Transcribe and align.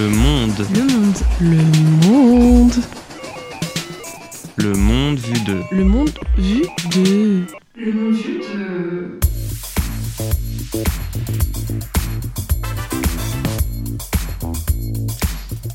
Le 0.00 0.08
monde. 0.08 0.66
Le 0.72 0.82
monde. 0.82 1.18
Le 1.40 1.56
monde. 2.08 2.72
Le 4.56 4.72
monde 4.72 5.18
vu 5.18 5.40
de. 5.40 5.60
Le 5.70 5.84
monde 5.84 6.10
vu 6.38 6.62
de. 6.94 7.44
Le 7.76 7.92
monde 7.92 8.14
vu 8.14 8.40
de. 8.40 9.20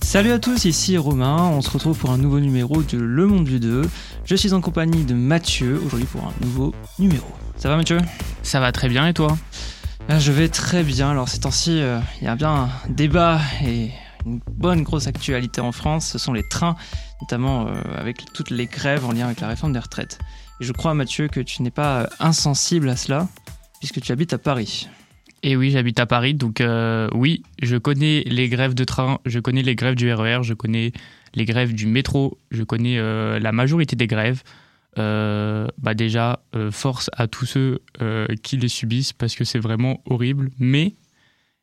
Salut 0.02 0.32
à 0.32 0.40
tous, 0.40 0.66
ici 0.66 0.98
Romain, 0.98 1.44
on 1.54 1.62
se 1.62 1.70
retrouve 1.70 1.96
pour 1.96 2.10
un 2.10 2.18
nouveau 2.18 2.40
numéro 2.40 2.82
de 2.82 2.98
Le 2.98 3.28
Monde 3.28 3.48
vu 3.48 3.60
2. 3.60 3.84
Je 4.24 4.36
suis 4.36 4.54
en 4.54 4.62
compagnie 4.62 5.04
de 5.04 5.14
Mathieu 5.14 5.80
aujourd'hui 5.86 6.08
pour 6.08 6.24
un 6.24 6.34
nouveau 6.42 6.74
numéro. 6.98 7.28
Ça 7.58 7.70
va 7.70 7.78
Mathieu? 7.78 8.00
Ça 8.42 8.60
va 8.60 8.72
très 8.72 8.90
bien 8.90 9.08
et 9.08 9.14
toi? 9.14 9.38
Ah, 10.10 10.18
Je 10.18 10.32
vais 10.32 10.50
très 10.50 10.82
bien, 10.82 11.12
alors 11.12 11.30
ces 11.30 11.42
temps-ci 11.42 11.80
euh, 11.80 12.00
il 12.22 12.26
y 12.26 12.28
a 12.28 12.36
bien 12.36 12.50
un 12.50 12.70
débat 12.90 13.40
et 13.64 13.92
une 14.26 14.42
bonne 14.52 14.84
grosse 14.84 15.08
actualité 15.08 15.62
en 15.62 15.72
France, 15.72 16.08
ce 16.08 16.18
sont 16.18 16.34
les 16.34 16.48
trains, 16.48 16.76
notamment 17.22 17.68
euh, 17.68 17.74
avec 17.96 18.26
toutes 18.34 18.50
les 18.50 18.66
grèves 18.66 19.06
en 19.06 19.12
lien 19.12 19.26
avec 19.26 19.40
la 19.40 19.48
réforme 19.48 19.74
des 19.74 19.80
retraites. 19.80 20.20
Et 20.60 20.64
je 20.64 20.72
crois 20.72 20.94
Mathieu 20.94 21.28
que 21.28 21.40
tu 21.40 21.62
n'es 21.62 21.72
pas 21.72 22.02
euh, 22.02 22.08
insensible 22.20 22.90
à 22.90 22.96
cela, 22.96 23.28
puisque 23.80 24.02
tu 24.02 24.12
habites 24.12 24.34
à 24.34 24.38
Paris. 24.38 24.90
Et 25.44 25.56
oui, 25.56 25.70
j'habite 25.70 26.00
à 26.00 26.08
Paris, 26.08 26.34
donc 26.34 26.60
euh, 26.60 27.08
oui, 27.14 27.44
je 27.62 27.78
connais 27.78 28.24
les 28.26 28.50
grèves 28.50 28.74
de 28.74 28.84
train, 28.84 29.20
je 29.26 29.40
connais 29.40 29.62
les 29.62 29.76
grèves 29.76 29.96
du 29.96 30.12
RER, 30.12 30.40
je 30.42 30.56
connais 30.56 30.92
les 31.36 31.46
grèves 31.46 31.74
du 31.74 31.86
métro, 31.86 32.40
je 32.50 32.64
connais 32.64 32.98
la 32.98 33.52
majorité 33.52 33.96
des 33.96 34.08
grèves. 34.08 34.42
Bah 34.96 35.94
déjà, 35.94 36.40
force 36.72 37.12
à 37.14 37.28
tous 37.28 37.46
ceux 37.46 37.82
qui 38.42 38.58
les 38.58 38.70
subissent 38.70 39.12
parce 39.12 39.36
que 39.36 39.44
c'est 39.44 39.60
vraiment 39.60 40.02
horrible. 40.06 40.50
Mais, 40.58 40.96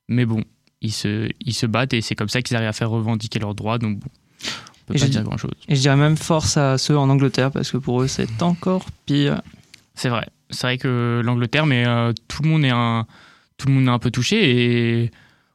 mais 0.08 0.26
bon, 0.26 0.44
ils 0.82 0.92
se, 0.92 1.28
ils 1.40 1.54
se 1.54 1.64
battent 1.66 1.94
et 1.94 2.00
c'est 2.02 2.14
comme 2.14 2.28
ça 2.28 2.42
qu'ils 2.42 2.56
arrivent 2.56 2.68
à 2.68 2.72
faire 2.74 2.90
revendiquer 2.90 3.38
leurs 3.38 3.54
droits. 3.54 3.78
Donc 3.78 3.98
bon, 4.00 4.06
on 4.08 4.92
peut 4.92 4.96
Et 4.96 5.00
pas 5.00 5.06
dire 5.08 5.20
dis- 5.22 5.26
grand 5.26 5.36
chose. 5.38 5.52
Et 5.68 5.74
je 5.76 5.80
dirais 5.80 5.96
même 5.96 6.16
force 6.18 6.56
à 6.58 6.76
ceux 6.76 6.98
en 6.98 7.08
Angleterre, 7.08 7.50
parce 7.50 7.70
que 7.70 7.78
pour 7.78 8.02
eux 8.02 8.08
c'est 8.08 8.42
encore 8.42 8.84
pire. 9.06 9.40
C'est 9.94 10.08
vrai. 10.10 10.28
C'est 10.50 10.66
vrai 10.66 10.76
que 10.78 11.22
l'Angleterre, 11.24 11.64
mais 11.64 11.86
euh, 11.86 12.12
tout 12.28 12.42
le 12.42 12.48
monde 12.50 12.64
est 12.64 12.70
un, 12.70 13.06
tout 13.56 13.68
le 13.68 13.74
monde 13.74 13.86
est 13.86 13.90
un 13.90 13.98
peu 13.98 14.10
touché 14.10 15.02
et 15.04 15.10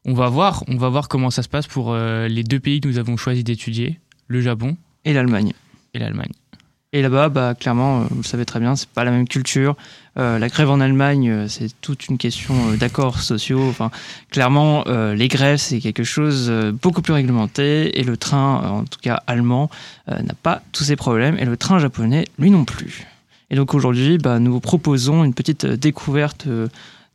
on 0.06 0.14
va 0.14 0.28
voir, 0.30 0.64
on 0.68 0.78
va 0.78 0.90
voir 0.90 1.08
comment 1.08 1.30
ça 1.30 1.44
se 1.44 1.50
passe 1.50 1.68
pour 1.68 1.92
euh, 1.94 2.28
les 2.28 2.44
deux 2.44 2.60
pays 2.60 2.80
que 2.82 2.88
nous 2.88 2.98
avons 2.98 3.18
choisi 3.18 3.44
d'étudier, 3.44 4.00
le 4.28 4.42
Japon 4.42 4.76
Et 5.06 5.14
l'Allemagne. 5.14 5.54
et 5.94 6.00
l'Allemagne. 6.00 6.32
Et 6.98 7.04
là-bas, 7.04 7.30
bah, 7.30 7.54
clairement, 7.54 8.00
euh, 8.00 8.04
vous 8.10 8.24
le 8.24 8.28
savez 8.28 8.44
très 8.44 8.60
bien, 8.60 8.76
c'est 8.76 8.90
pas 8.90 9.04
la 9.04 9.12
même 9.12 9.28
culture. 9.28 9.76
Euh, 10.18 10.40
la 10.40 10.48
grève 10.48 10.72
en 10.72 10.80
Allemagne, 10.80 11.30
euh, 11.30 11.48
c'est 11.48 11.70
toute 11.80 12.08
une 12.08 12.18
question 12.18 12.56
d'accords 12.74 13.20
sociaux. 13.20 13.70
Enfin, 13.70 13.92
clairement, 14.32 14.84
les 14.88 15.28
grèves, 15.28 15.60
c'est 15.60 15.80
quelque 15.80 16.04
chose 16.04 16.48
euh, 16.50 16.72
beaucoup 16.72 17.04
plus 17.04 17.14
réglementé. 17.14 18.00
Et 18.00 18.04
le 18.04 18.18
train, 18.18 18.68
en 18.68 18.84
tout 18.84 18.98
cas 19.00 19.22
allemand, 19.28 19.70
n'a 20.08 20.34
pas 20.42 20.64
tous 20.72 20.86
ces 20.86 20.96
problèmes. 20.96 21.38
Et 21.38 21.46
le 21.46 21.56
train 21.56 21.78
japonais, 21.78 22.26
lui 22.40 22.50
non 22.50 22.66
plus. 22.66 23.06
Et 23.52 23.56
donc 23.56 23.76
aujourd'hui, 23.76 24.18
bah, 24.18 24.40
nous 24.40 24.52
vous 24.52 24.60
proposons 24.60 25.24
une 25.24 25.36
petite 25.36 25.68
découverte 25.68 26.48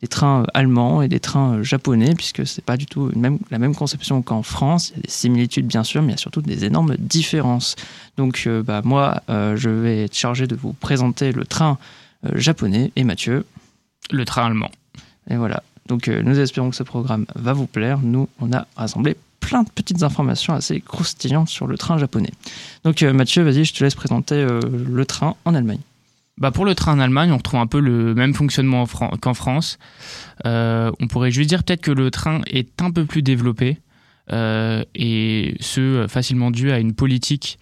des 0.02 0.08
trains 0.08 0.42
euh, 0.42 0.46
allemands 0.52 1.00
et 1.00 1.08
des 1.08 1.20
trains 1.20 1.54
euh, 1.54 1.62
japonais, 1.62 2.14
puisque 2.14 2.46
c'est 2.46 2.64
pas 2.64 2.76
du 2.76 2.86
tout 2.86 3.10
une 3.14 3.20
même- 3.20 3.38
la 3.50 3.58
même 3.58 3.74
conception 3.74 4.20
qu'en 4.20 4.42
France. 4.42 4.90
Il 4.90 4.96
y 4.96 4.98
a 4.98 5.02
des 5.02 5.10
similitudes, 5.10 5.66
bien 5.66 5.84
sûr, 5.84 6.02
mais 6.02 6.08
il 6.08 6.10
y 6.12 6.14
a 6.14 6.18
surtout 6.18 6.42
des 6.42 6.64
énormes 6.64 6.96
différences. 6.98 7.76
Donc, 8.16 8.44
euh, 8.46 8.62
bah, 8.62 8.82
moi, 8.84 9.22
euh, 9.30 9.56
je 9.56 9.70
vais 9.70 10.04
être 10.04 10.14
chargé 10.16 10.46
de 10.46 10.56
vous 10.56 10.72
présenter 10.74 11.32
le 11.32 11.44
train 11.44 11.78
japonais 12.34 12.92
et 12.94 13.04
Mathieu. 13.04 13.44
Le 14.10 14.24
train 14.24 14.46
allemand. 14.46 14.70
Et 15.30 15.36
voilà. 15.36 15.62
Donc, 15.86 16.06
nous 16.08 16.38
espérons 16.38 16.70
que 16.70 16.76
ce 16.76 16.82
programme 16.84 17.26
va 17.34 17.52
vous 17.52 17.66
plaire. 17.66 17.98
Nous, 18.02 18.28
on 18.40 18.52
a 18.52 18.66
rassemblé 18.76 19.16
plein 19.40 19.62
de 19.64 19.70
petites 19.70 20.02
informations 20.04 20.54
assez 20.54 20.80
croustillantes 20.80 21.48
sur 21.48 21.66
le 21.66 21.76
train 21.76 21.98
japonais. 21.98 22.30
Donc, 22.84 23.02
Mathieu, 23.02 23.42
vas-y, 23.42 23.64
je 23.64 23.74
te 23.74 23.82
laisse 23.82 23.96
présenter 23.96 24.44
le 24.44 25.04
train 25.04 25.34
en 25.44 25.54
Allemagne. 25.54 25.80
Bah 26.38 26.50
pour 26.50 26.64
le 26.64 26.74
train 26.74 26.94
en 26.94 26.98
Allemagne, 26.98 27.30
on 27.30 27.36
retrouve 27.36 27.60
un 27.60 27.66
peu 27.66 27.78
le 27.78 28.14
même 28.14 28.34
fonctionnement 28.34 28.86
qu'en 29.20 29.34
France. 29.34 29.78
Euh, 30.46 30.90
on 30.98 31.06
pourrait 31.06 31.30
juste 31.30 31.48
dire 31.48 31.62
peut-être 31.62 31.82
que 31.82 31.90
le 31.90 32.10
train 32.10 32.40
est 32.46 32.80
un 32.80 32.90
peu 32.90 33.04
plus 33.04 33.22
développé 33.22 33.78
euh, 34.32 34.82
et 34.94 35.56
ce 35.60 36.06
facilement 36.08 36.50
dû 36.50 36.72
à 36.72 36.78
une 36.78 36.94
politique, 36.94 37.58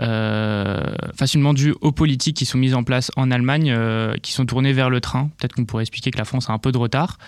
euh, 0.00 0.94
facilement 1.14 1.52
dû 1.52 1.74
aux 1.82 1.92
politiques 1.92 2.38
qui 2.38 2.46
sont 2.46 2.58
mises 2.58 2.74
en 2.74 2.84
place 2.84 3.10
en 3.16 3.30
Allemagne, 3.30 3.76
qui 4.22 4.32
sont 4.32 4.46
tournées 4.46 4.72
vers 4.72 4.88
le 4.88 5.00
train. 5.00 5.30
Peut-être 5.36 5.54
qu'on 5.54 5.66
pourrait 5.66 5.82
expliquer 5.82 6.10
que 6.10 6.18
la 6.18 6.24
France 6.24 6.48
a 6.48 6.54
un 6.54 6.58
peu 6.58 6.72
de 6.72 6.78
retard. 6.78 7.18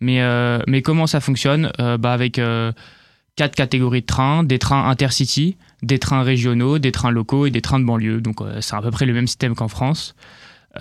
Mais, 0.00 0.22
mais 0.68 0.82
comment 0.82 1.08
ça 1.08 1.18
fonctionne? 1.18 1.72
Bah 1.78 2.12
Avec 2.12 2.40
quatre 3.34 3.54
catégories 3.56 4.02
de 4.02 4.06
trains, 4.06 4.44
des 4.44 4.60
trains 4.60 4.88
intercity, 4.88 5.56
des 5.82 5.98
trains 5.98 6.22
régionaux, 6.22 6.78
des 6.78 6.92
trains 6.92 7.10
locaux 7.10 7.46
et 7.46 7.50
des 7.50 7.60
trains 7.62 7.80
de 7.80 7.84
banlieue. 7.84 8.20
Donc 8.20 8.40
euh, 8.40 8.60
c'est 8.60 8.74
à 8.76 8.82
peu 8.82 8.90
près 8.90 9.06
le 9.06 9.12
même 9.12 9.26
système 9.26 9.54
qu'en 9.54 9.68
France. 9.68 10.14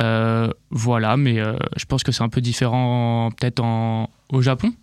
Euh, 0.02 0.50
voilà, 0.70 1.18
mais 1.18 1.40
euh, 1.40 1.54
je 1.76 1.86
pense 1.86 2.04
que 2.04 2.12
c'est 2.12 2.24
un 2.24 2.30
peu 2.30 2.42
différent 2.42 3.30
peut-être 3.40 3.60
en, 3.64 4.10
au 4.32 4.42
Japon. 4.42 4.74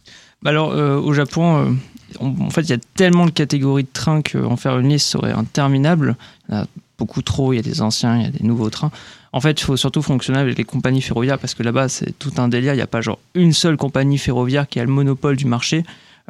Bah 0.42 0.50
alors, 0.50 0.68
au 0.70 1.12
Japon, 1.14 1.76
on- 2.20 2.34
en 2.40 2.50
fait, 2.50 2.62
il 2.62 2.70
y 2.70 2.74
a 2.74 2.78
tellement 2.94 3.24
de 3.26 3.30
catégories 3.30 3.84
de 3.84 3.88
trains 3.92 4.20
qu'en 4.22 4.56
faire 4.56 4.78
une 4.78 4.88
liste 4.90 5.06
serait 5.08 5.32
interminable. 5.32 6.16
Il 6.48 6.54
y 6.54 6.58
en 6.58 6.62
a 6.62 6.66
beaucoup 6.98 7.22
trop, 7.22 7.52
il 7.52 7.56
y 7.56 7.58
a 7.58 7.62
des 7.62 7.80
anciens, 7.80 8.16
il 8.18 8.22
y 8.24 8.26
a 8.26 8.30
des 8.30 8.44
nouveaux 8.44 8.68
trains. 8.70 8.90
En 9.32 9.40
fait, 9.40 9.60
il 9.60 9.64
faut 9.64 9.76
surtout 9.76 10.02
fonctionner 10.02 10.38
avec 10.38 10.56
les 10.58 10.64
compagnies 10.64 11.00
ferroviaires 11.02 11.38
parce 11.38 11.54
que 11.54 11.62
là-bas, 11.62 11.88
c'est 11.88 12.16
tout 12.18 12.32
un 12.36 12.48
délire. 12.48 12.72
Il 12.74 12.76
n'y 12.76 12.82
a 12.82 12.86
pas 12.86 13.00
genre 13.00 13.18
une 13.34 13.52
seule 13.52 13.76
compagnie 13.76 14.18
ferroviaire 14.18 14.68
qui 14.68 14.78
a 14.80 14.84
le 14.84 14.90
monopole 14.90 15.36
du 15.36 15.46
marché. 15.46 15.82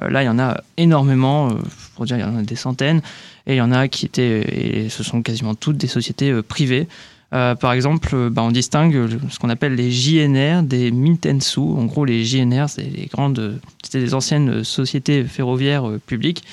Euh, 0.03 0.11
là, 0.11 0.23
il 0.23 0.27
y 0.27 0.29
en 0.29 0.39
a 0.39 0.61
énormément, 0.77 1.51
euh, 1.51 1.55
pour 1.95 2.05
dire, 2.05 2.17
il 2.17 2.21
y 2.21 2.25
en 2.25 2.37
a 2.37 2.43
des 2.43 2.57
centaines. 2.57 3.03
Et 3.47 3.55
il 3.55 3.57
y 3.57 3.61
en 3.61 3.73
a 3.73 3.89
qui 3.89 4.07
étaient, 4.07 4.85
et 4.85 4.89
ce 4.89 5.03
sont 5.03 5.23
quasiment 5.23 5.55
toutes 5.55 5.77
des 5.77 5.87
sociétés 5.87 6.31
euh, 6.31 6.43
privées. 6.43 6.89
Par 7.31 7.73
exemple, 7.73 8.31
bah, 8.31 8.43
on 8.43 8.53
distingue 8.53 9.09
ce 9.29 9.41
qu'on 9.41 9.49
appelle 9.49 9.75
les 9.75 9.91
JNR 9.91 10.63
des 10.63 10.93
Mintensu. 10.93 11.59
En 11.59 11.85
gros, 11.87 12.05
les 12.05 12.25
JNR, 12.25 12.67
les 12.79 13.07
grandes, 13.07 13.61
c'était 13.83 13.99
des 13.99 14.15
anciennes 14.15 14.63
sociétés 14.63 15.25
ferroviaires 15.25 15.85
publiques. 16.07 16.45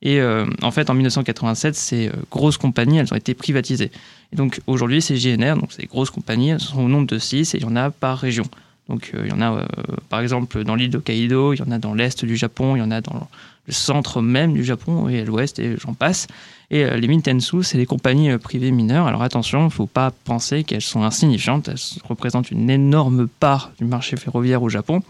Et 0.00 0.18
en 0.62 0.70
fait, 0.70 0.88
en 0.88 0.94
1987, 0.94 1.74
ces 1.74 2.10
grosses 2.30 2.56
compagnies, 2.56 2.96
elles 2.96 3.12
ont 3.12 3.18
été 3.18 3.34
privatisées. 3.34 3.90
Et 4.32 4.36
donc 4.36 4.62
aujourd'hui, 4.66 5.02
ces 5.02 5.18
JNR, 5.18 5.56
donc 5.56 5.74
ces 5.74 5.84
grosses 5.84 6.08
compagnies, 6.08 6.58
sont 6.58 6.80
au 6.80 6.88
nombre 6.88 7.08
de 7.08 7.18
6 7.18 7.54
et 7.54 7.58
il 7.58 7.64
y 7.64 7.66
en 7.66 7.76
a 7.76 7.90
par 7.90 8.16
région. 8.16 8.44
Donc 8.90 9.12
euh, 9.14 9.22
il 9.24 9.30
y 9.30 9.32
en 9.32 9.40
a, 9.40 9.52
euh, 9.52 9.66
par 10.08 10.20
exemple, 10.20 10.64
dans 10.64 10.74
l'île 10.74 10.90
d'Hokkaido, 10.90 11.54
il 11.54 11.60
y 11.60 11.62
en 11.62 11.70
a 11.70 11.78
dans 11.78 11.94
l'est 11.94 12.24
du 12.24 12.36
Japon, 12.36 12.74
il 12.74 12.80
y 12.80 12.82
en 12.82 12.90
a 12.90 13.00
dans 13.00 13.28
le 13.66 13.72
centre 13.72 14.20
même 14.20 14.52
du 14.52 14.64
Japon 14.64 15.08
et 15.08 15.20
à 15.20 15.24
l'ouest, 15.24 15.60
et 15.60 15.76
j'en 15.78 15.94
passe. 15.94 16.26
Et 16.72 16.84
euh, 16.84 16.96
les 16.96 17.06
Mintensu, 17.06 17.62
c'est 17.62 17.78
des 17.78 17.86
compagnies 17.86 18.36
privées 18.38 18.72
mineures. 18.72 19.06
Alors 19.06 19.22
attention, 19.22 19.60
il 19.60 19.64
ne 19.66 19.70
faut 19.70 19.86
pas 19.86 20.10
penser 20.24 20.64
qu'elles 20.64 20.82
sont 20.82 21.04
insignifiantes. 21.04 21.68
Elles 21.68 22.02
représentent 22.04 22.50
une 22.50 22.68
énorme 22.68 23.28
part 23.28 23.70
du 23.78 23.84
marché 23.84 24.16
ferroviaire 24.16 24.62
au 24.62 24.68
Japon. 24.68 25.02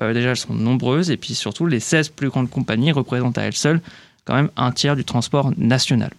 Déjà, 0.00 0.30
elles 0.30 0.36
sont 0.36 0.54
nombreuses. 0.54 1.10
Et 1.10 1.18
puis 1.18 1.34
surtout, 1.34 1.66
les 1.66 1.78
16 1.78 2.08
plus 2.08 2.30
grandes 2.30 2.48
compagnies 2.48 2.90
représentent 2.90 3.36
à 3.36 3.42
elles 3.42 3.52
seules 3.52 3.82
quand 4.24 4.34
même 4.34 4.48
un 4.56 4.72
tiers 4.72 4.96
du 4.96 5.04
transport 5.04 5.52
national. 5.58 6.10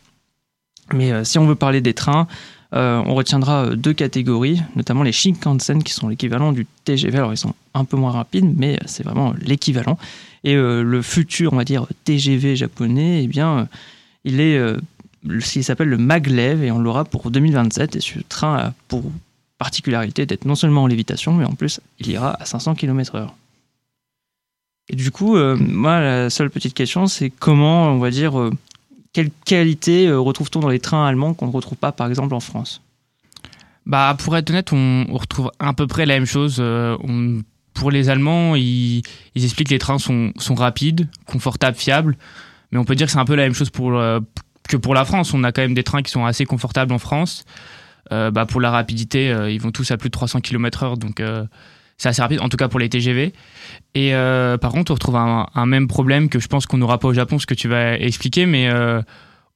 Mais 0.93 1.25
si 1.25 1.39
on 1.39 1.47
veut 1.47 1.55
parler 1.55 1.81
des 1.81 1.95
trains, 1.95 2.27
euh, 2.73 3.03
on 3.05 3.15
retiendra 3.15 3.65
euh, 3.65 3.75
deux 3.75 3.93
catégories, 3.93 4.61
notamment 4.75 5.03
les 5.03 5.11
Shinkansen 5.11 5.83
qui 5.83 5.91
sont 5.91 6.07
l'équivalent 6.07 6.53
du 6.53 6.65
TGV. 6.85 7.17
Alors 7.17 7.33
ils 7.33 7.37
sont 7.37 7.53
un 7.73 7.83
peu 7.83 7.97
moins 7.97 8.11
rapides, 8.11 8.53
mais 8.57 8.79
c'est 8.85 9.03
vraiment 9.03 9.33
l'équivalent. 9.41 9.97
Et 10.43 10.55
euh, 10.55 10.81
le 10.81 11.01
futur, 11.01 11.51
on 11.51 11.57
va 11.57 11.65
dire, 11.65 11.85
TGV 12.05 12.55
japonais, 12.55 13.23
eh 13.23 13.27
bien, 13.27 13.67
il 14.23 14.39
est 14.39 14.57
euh, 14.57 14.77
s'appelle 15.41 15.89
le 15.89 15.97
maglev 15.97 16.63
et 16.63 16.71
on 16.71 16.79
l'aura 16.79 17.03
pour 17.03 17.29
2027. 17.29 17.97
Et 17.97 17.99
ce 17.99 18.19
train 18.27 18.55
a 18.55 18.73
pour 18.87 19.03
particularité 19.57 20.25
d'être 20.25 20.45
non 20.45 20.55
seulement 20.55 20.83
en 20.83 20.87
lévitation, 20.87 21.33
mais 21.33 21.45
en 21.45 21.53
plus, 21.53 21.81
il 21.99 22.09
ira 22.09 22.41
à 22.41 22.45
500 22.45 22.75
km/h. 22.75 23.27
Et 24.89 24.95
du 24.95 25.11
coup, 25.11 25.37
moi, 25.37 25.99
la 26.01 26.29
seule 26.31 26.49
petite 26.49 26.73
question, 26.73 27.05
c'est 27.05 27.29
comment, 27.29 27.89
on 27.89 27.99
va 27.99 28.09
dire, 28.09 28.33
euh, 29.11 29.23
quelle 29.23 29.31
qualité 29.45 30.07
euh, 30.07 30.19
retrouve-t-on 30.19 30.59
dans 30.59 30.69
les 30.69 30.79
trains 30.79 31.05
allemands 31.05 31.33
qu'on 31.33 31.47
ne 31.47 31.51
retrouve 31.51 31.77
pas, 31.77 31.91
par 31.91 32.07
exemple, 32.07 32.33
en 32.33 32.39
France? 32.39 32.81
Bah, 33.85 34.15
pour 34.17 34.37
être 34.37 34.49
honnête, 34.49 34.71
on, 34.73 35.05
retrouve 35.11 35.51
à 35.59 35.73
peu 35.73 35.87
près 35.87 36.05
la 36.05 36.15
même 36.15 36.25
chose. 36.25 36.57
Euh, 36.59 36.97
pour 37.73 37.91
les 37.91 38.09
Allemands, 38.09 38.55
ils, 38.55 39.01
expliquent 39.35 39.69
que 39.69 39.73
les 39.73 39.79
trains 39.79 39.97
sont, 39.97 40.33
rapides, 40.55 41.09
confortables, 41.25 41.77
fiables. 41.77 42.17
Mais 42.71 42.77
on 42.77 42.85
peut 42.85 42.95
dire 42.95 43.07
que 43.07 43.11
c'est 43.11 43.19
un 43.19 43.25
peu 43.25 43.35
la 43.35 43.43
même 43.43 43.53
chose 43.53 43.69
pour, 43.69 43.97
euh, 43.97 44.19
que 44.67 44.77
pour 44.77 44.93
la 44.93 45.05
France. 45.05 45.33
On 45.33 45.43
a 45.43 45.51
quand 45.51 45.61
même 45.61 45.73
des 45.73 45.83
trains 45.83 46.01
qui 46.01 46.11
sont 46.11 46.25
assez 46.25 46.45
confortables 46.45 46.93
en 46.93 46.99
France. 46.99 47.45
Bah, 48.09 48.45
pour 48.45 48.59
la 48.59 48.71
rapidité, 48.71 49.33
ils 49.49 49.61
vont 49.61 49.71
tous 49.71 49.89
à 49.91 49.95
plus 49.95 50.09
de 50.09 50.11
300 50.11 50.41
km/h, 50.41 50.97
donc 50.97 51.21
c'est 52.01 52.09
assez 52.09 52.21
rapide, 52.23 52.41
en 52.41 52.49
tout 52.49 52.57
cas 52.57 52.67
pour 52.67 52.79
les 52.79 52.89
TGV. 52.89 53.31
Et 53.93 54.15
euh, 54.15 54.57
par 54.57 54.71
contre, 54.71 54.89
on 54.89 54.95
retrouve 54.95 55.17
un, 55.17 55.65
même 55.67 55.87
problème 55.87 56.29
que 56.29 56.39
je 56.39 56.47
pense 56.47 56.65
qu'on 56.65 56.79
n'aura 56.79 56.97
pas 56.97 57.07
au 57.07 57.13
Japon, 57.13 57.37
ce 57.37 57.45
que 57.45 57.53
tu 57.53 57.67
vas 57.67 57.93
expliquer, 57.93 58.47
mais 58.47 58.69
euh, 58.69 59.03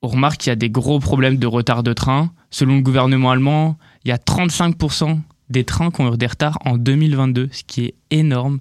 on 0.04 0.10
remarque 0.10 0.42
qu'il 0.42 0.52
y 0.52 0.54
a 0.54 0.56
des 0.56 0.70
gros 0.70 1.00
problèmes 1.00 1.38
de 1.38 1.48
retard 1.48 1.82
de 1.82 1.92
train. 1.92 2.32
Selon 2.52 2.76
le 2.76 2.82
gouvernement 2.84 3.32
allemand, 3.32 3.80
il 4.04 4.10
y 4.10 4.12
a 4.12 4.18
35% 4.18 5.18
des 5.50 5.64
trains 5.64 5.90
qui 5.90 6.02
ont 6.02 6.14
eu 6.14 6.18
des 6.18 6.28
retards 6.28 6.60
en 6.66 6.78
2022, 6.78 7.50
ce 7.52 7.64
qui 7.64 7.86
est 7.86 7.96
énorme. 8.12 8.60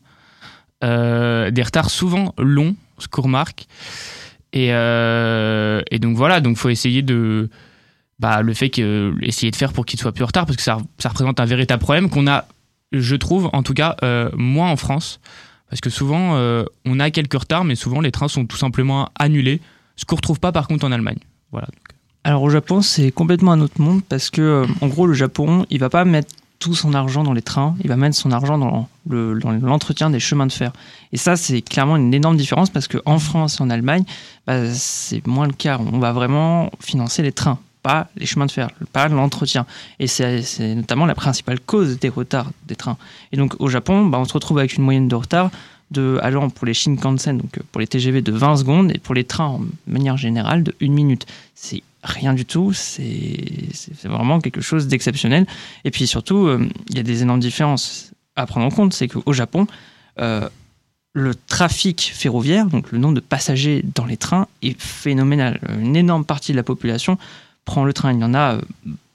Euh, 0.82 1.50
des 1.50 1.62
retards 1.62 1.90
souvent 1.90 2.32
longs, 2.38 2.76
ce 2.96 3.06
qu'on 3.06 3.22
remarque. 3.22 3.66
Et, 4.54 4.70
donc 4.70 6.16
voilà, 6.16 6.40
donc 6.40 6.56
faut 6.56 6.70
essayer 6.70 7.02
de 7.02 7.50
bah, 8.18 8.40
le 8.40 8.54
fait 8.54 8.70
que 8.70 9.12
essayer 9.20 9.50
de 9.50 9.56
faire 9.56 9.74
pour 9.74 9.84
qu'il 9.84 10.00
soit 10.00 10.12
plus 10.12 10.24
en 10.24 10.28
retard 10.28 10.46
parce 10.46 10.56
que 10.56 10.62
ça 10.62 10.78
représente 11.04 11.38
un 11.38 11.44
véritable 11.44 11.82
problème 11.82 12.08
qu'on 12.08 12.26
a, 12.26 12.46
je 13.00 13.16
trouve, 13.16 13.50
en 13.52 13.62
tout 13.62 13.74
cas 13.74 13.96
euh, 14.02 14.30
moins 14.34 14.70
en 14.70 14.76
France 14.76 15.20
parce 15.70 15.80
que 15.80 15.90
souvent 15.90 16.36
euh, 16.36 16.64
on 16.84 17.00
a 17.00 17.10
quelques 17.10 17.34
retards, 17.34 17.64
mais 17.64 17.74
souvent 17.74 18.00
les 18.00 18.12
trains 18.12 18.28
sont 18.28 18.46
tout 18.46 18.56
simplement 18.56 19.08
annulés, 19.18 19.60
ce 19.96 20.04
qu'on 20.04 20.16
retrouve 20.16 20.38
pas 20.38 20.52
par 20.52 20.68
contre 20.68 20.86
en 20.86 20.92
Allemagne. 20.92 21.18
Voilà. 21.50 21.66
Alors 22.22 22.42
au 22.42 22.48
Japon, 22.50 22.80
c'est 22.80 23.10
complètement 23.10 23.52
un 23.52 23.60
autre 23.60 23.80
monde 23.80 24.02
parce 24.08 24.30
que, 24.30 24.40
euh, 24.40 24.66
en 24.80 24.86
gros, 24.86 25.06
le 25.06 25.14
Japon, 25.14 25.66
il 25.70 25.78
va 25.78 25.90
pas 25.90 26.04
mettre 26.04 26.32
tout 26.58 26.74
son 26.74 26.94
argent 26.94 27.24
dans 27.24 27.32
les 27.32 27.42
trains, 27.42 27.76
il 27.82 27.88
va 27.88 27.96
mettre 27.96 28.16
son 28.16 28.30
argent 28.30 28.56
dans 28.56 28.88
l'entretien 29.10 30.08
des 30.08 30.20
chemins 30.20 30.46
de 30.46 30.52
fer. 30.52 30.72
Et 31.12 31.18
ça, 31.18 31.36
c'est 31.36 31.60
clairement 31.60 31.96
une 31.96 32.14
énorme 32.14 32.36
différence 32.36 32.70
parce 32.70 32.88
qu'en 32.88 33.18
France 33.18 33.58
et 33.60 33.62
en 33.62 33.68
Allemagne, 33.68 34.04
bah, 34.46 34.72
c'est 34.72 35.26
moins 35.26 35.46
le 35.46 35.52
cas. 35.52 35.78
On 35.92 35.98
va 35.98 36.12
vraiment 36.12 36.70
financer 36.80 37.22
les 37.22 37.32
trains, 37.32 37.58
pas 37.84 38.08
les 38.16 38.26
chemins 38.26 38.46
de 38.46 38.50
fer, 38.50 38.70
pas 38.92 39.06
l'entretien. 39.08 39.66
Et 40.00 40.08
c'est 40.08 40.74
notamment 40.74 41.06
la 41.06 41.14
principale 41.14 41.60
cause 41.60 41.98
des 42.00 42.08
retards 42.08 42.50
des 42.66 42.74
trains. 42.74 42.96
Et 43.30 43.36
donc 43.36 43.54
au 43.60 43.68
Japon, 43.68 44.06
bah, 44.06 44.18
on 44.18 44.24
se 44.24 44.32
retrouve 44.32 44.58
avec 44.58 44.74
une 44.74 44.82
moyenne 44.82 45.06
de 45.06 45.14
retard 45.14 45.50
de 45.90 46.18
allant 46.22 46.48
pour 46.48 46.66
les 46.66 46.72
Shinkansen, 46.72 47.36
donc 47.36 47.58
euh, 47.58 47.62
pour 47.70 47.80
les 47.80 47.86
TGV 47.86 48.22
de 48.22 48.32
20 48.32 48.56
secondes, 48.56 48.90
et 48.90 48.98
pour 48.98 49.14
les 49.14 49.24
trains 49.24 49.46
en 49.46 49.60
manière 49.86 50.16
générale 50.16 50.62
de 50.62 50.74
1 50.80 50.88
minute. 50.88 51.26
C'est 51.54 51.82
rien 52.02 52.32
du 52.32 52.46
tout, 52.46 52.72
c'est 52.72 53.38
c'est 53.74 54.08
vraiment 54.08 54.40
quelque 54.40 54.62
chose 54.62 54.88
d'exceptionnel. 54.88 55.46
Et 55.84 55.90
puis 55.90 56.06
surtout, 56.06 56.46
euh, 56.46 56.66
il 56.88 56.96
y 56.96 57.00
a 57.00 57.02
des 57.02 57.20
énormes 57.22 57.40
différences 57.40 58.12
à 58.34 58.46
prendre 58.46 58.66
en 58.66 58.70
compte, 58.70 58.94
c'est 58.94 59.08
qu'au 59.08 59.32
Japon, 59.34 59.66
euh, 60.18 60.48
le 61.12 61.34
trafic 61.34 62.12
ferroviaire, 62.14 62.66
donc 62.66 62.90
le 62.90 62.98
nombre 62.98 63.14
de 63.14 63.20
passagers 63.20 63.84
dans 63.94 64.06
les 64.06 64.16
trains, 64.16 64.48
est 64.62 64.80
phénoménal. 64.80 65.60
Une 65.78 65.96
énorme 65.96 66.24
partie 66.24 66.52
de 66.52 66.56
la 66.56 66.64
population 66.64 67.18
prend 67.64 67.84
le 67.84 67.92
train. 67.92 68.12
Il 68.12 68.20
y 68.20 68.24
en 68.24 68.34
a 68.34 68.54
euh, 68.54 68.60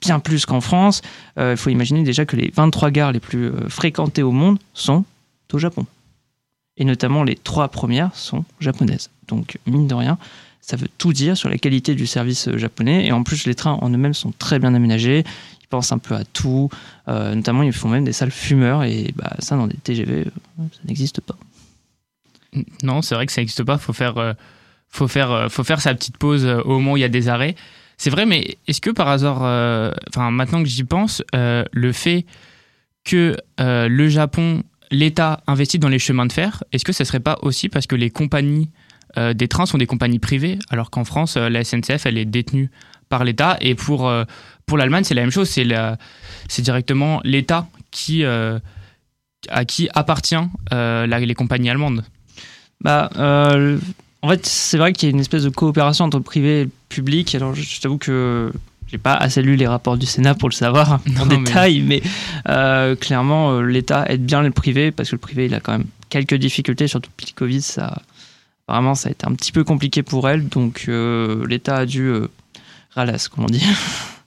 bien 0.01 0.19
plus 0.19 0.45
qu'en 0.45 0.61
France. 0.61 1.01
Euh, 1.37 1.51
Il 1.53 1.57
faut 1.57 1.69
imaginer 1.69 2.03
déjà 2.03 2.25
que 2.25 2.35
les 2.35 2.51
23 2.55 2.91
gares 2.91 3.11
les 3.11 3.19
plus 3.19 3.47
euh, 3.47 3.69
fréquentées 3.69 4.23
au 4.23 4.31
monde 4.31 4.59
sont 4.73 5.05
au 5.53 5.57
Japon. 5.57 5.85
Et 6.77 6.85
notamment 6.85 7.23
les 7.23 7.35
trois 7.35 7.67
premières 7.67 8.15
sont 8.15 8.45
japonaises. 8.59 9.09
Donc, 9.27 9.57
mine 9.65 9.87
de 9.87 9.95
rien, 9.95 10.17
ça 10.61 10.77
veut 10.77 10.87
tout 10.97 11.13
dire 11.13 11.35
sur 11.35 11.49
la 11.49 11.57
qualité 11.57 11.95
du 11.95 12.07
service 12.07 12.49
japonais. 12.55 13.05
Et 13.05 13.11
en 13.11 13.23
plus, 13.23 13.45
les 13.45 13.55
trains 13.55 13.73
en 13.81 13.89
eux-mêmes 13.89 14.13
sont 14.13 14.31
très 14.37 14.59
bien 14.59 14.73
aménagés. 14.73 15.23
Ils 15.61 15.67
pensent 15.67 15.91
un 15.91 15.97
peu 15.97 16.15
à 16.15 16.23
tout. 16.23 16.69
Notamment, 17.07 17.63
ils 17.63 17.73
font 17.73 17.89
même 17.89 18.05
des 18.05 18.13
salles 18.13 18.31
fumeurs. 18.31 18.83
Et 18.83 19.13
bah, 19.15 19.35
ça, 19.39 19.57
dans 19.57 19.67
des 19.67 19.75
TGV, 19.75 20.25
ça 20.57 20.79
n'existe 20.85 21.21
pas. 21.21 21.35
Non, 22.81 23.01
c'est 23.01 23.13
vrai 23.13 23.25
que 23.25 23.31
ça 23.31 23.41
n'existe 23.41 23.63
pas. 23.63 23.77
Faut 23.77 23.93
faut 24.91 25.07
faire, 25.07 25.47
faut 25.49 25.63
faire 25.63 25.81
sa 25.81 25.93
petite 25.93 26.17
pause 26.17 26.45
au 26.45 26.69
moment 26.69 26.93
où 26.93 26.97
il 26.97 27.01
y 27.01 27.03
a 27.03 27.09
des 27.09 27.27
arrêts. 27.27 27.55
C'est 27.99 28.09
vrai, 28.09 28.25
mais 28.25 28.57
est-ce 28.65 28.79
que 28.79 28.91
par 28.91 29.09
hasard, 29.09 29.43
euh, 29.43 29.91
enfin 30.07 30.31
maintenant 30.31 30.63
que 30.63 30.69
j'y 30.69 30.85
pense, 30.85 31.21
euh, 31.35 31.65
le 31.73 31.91
fait 31.91 32.25
que 33.03 33.35
euh, 33.59 33.89
le 33.89 34.07
Japon, 34.07 34.63
l'État 34.89 35.41
investit 35.47 35.79
dans 35.79 35.89
les 35.89 35.99
chemins 35.99 36.25
de 36.25 36.31
fer, 36.31 36.63
est-ce 36.71 36.85
que 36.85 36.93
ça 36.93 37.03
serait 37.03 37.19
pas 37.19 37.37
aussi 37.41 37.67
parce 37.67 37.87
que 37.87 37.95
les 37.95 38.09
compagnies 38.09 38.71
des 39.33 39.47
trains 39.47 39.65
sont 39.65 39.79
des 39.79 39.87
compagnies 39.87 40.19
privées, 40.19 40.59
alors 40.69 40.91
qu'en 40.91 41.03
France, 41.03 41.35
la 41.35 41.63
SNCF, 41.63 42.05
elle 42.05 42.19
est 42.19 42.25
détenue 42.25 42.69
par 43.09 43.23
l'État, 43.23 43.57
et 43.59 43.73
pour 43.73 44.09
pour 44.67 44.77
l'Allemagne, 44.77 45.03
c'est 45.03 45.15
la 45.15 45.21
même 45.21 45.31
chose. 45.31 45.49
C'est 45.49 46.61
directement 46.61 47.19
l'État 47.23 47.67
qui 47.89 48.23
à 48.23 49.65
qui 49.67 49.89
appartient 49.95 50.35
les 50.71 51.33
compagnies 51.35 51.71
allemandes? 51.71 52.05
Bah, 52.81 53.09
en 54.21 54.29
fait, 54.29 54.45
c'est 54.45 54.77
vrai 54.77 54.93
qu'il 54.93 55.09
y 55.09 55.11
a 55.11 55.13
une 55.13 55.21
espèce 55.21 55.43
de 55.43 55.49
coopération 55.49 56.05
entre 56.05 56.19
privé 56.19 56.61
et 56.61 56.69
public. 56.89 57.33
Alors, 57.35 57.55
je, 57.55 57.61
je 57.61 57.79
t'avoue 57.79 57.97
que 57.97 58.51
j'ai 58.87 58.97
pas 58.97 59.13
assez 59.13 59.41
lu 59.41 59.55
les 59.55 59.67
rapports 59.67 59.97
du 59.97 60.05
Sénat 60.05 60.33
pour 60.35 60.49
le 60.49 60.53
savoir 60.53 60.93
en 61.19 61.25
mais- 61.25 61.37
détail, 61.37 61.81
mais, 61.81 62.01
euh, 62.49 62.95
clairement, 62.95 63.51
euh, 63.53 63.61
l'État 63.61 64.05
aide 64.09 64.25
bien 64.25 64.41
le 64.41 64.51
privé 64.51 64.91
parce 64.91 65.09
que 65.09 65.15
le 65.15 65.19
privé, 65.19 65.45
il 65.45 65.53
a 65.53 65.59
quand 65.59 65.73
même 65.73 65.85
quelques 66.09 66.35
difficultés, 66.35 66.87
surtout 66.87 67.09
depuis 67.09 67.27
le 67.33 67.37
Covid. 67.37 67.61
Ça, 67.61 68.01
apparemment, 68.67 68.95
ça 68.95 69.09
a 69.09 69.11
été 69.11 69.27
un 69.27 69.33
petit 69.35 69.51
peu 69.51 69.63
compliqué 69.63 70.01
pour 70.03 70.27
elle, 70.27 70.49
donc 70.49 70.85
euh, 70.89 71.45
l'État 71.47 71.77
a 71.77 71.85
dû 71.85 72.11
ralasse, 72.95 73.27
comme 73.27 73.45
on 73.45 73.47
dit. 73.47 73.63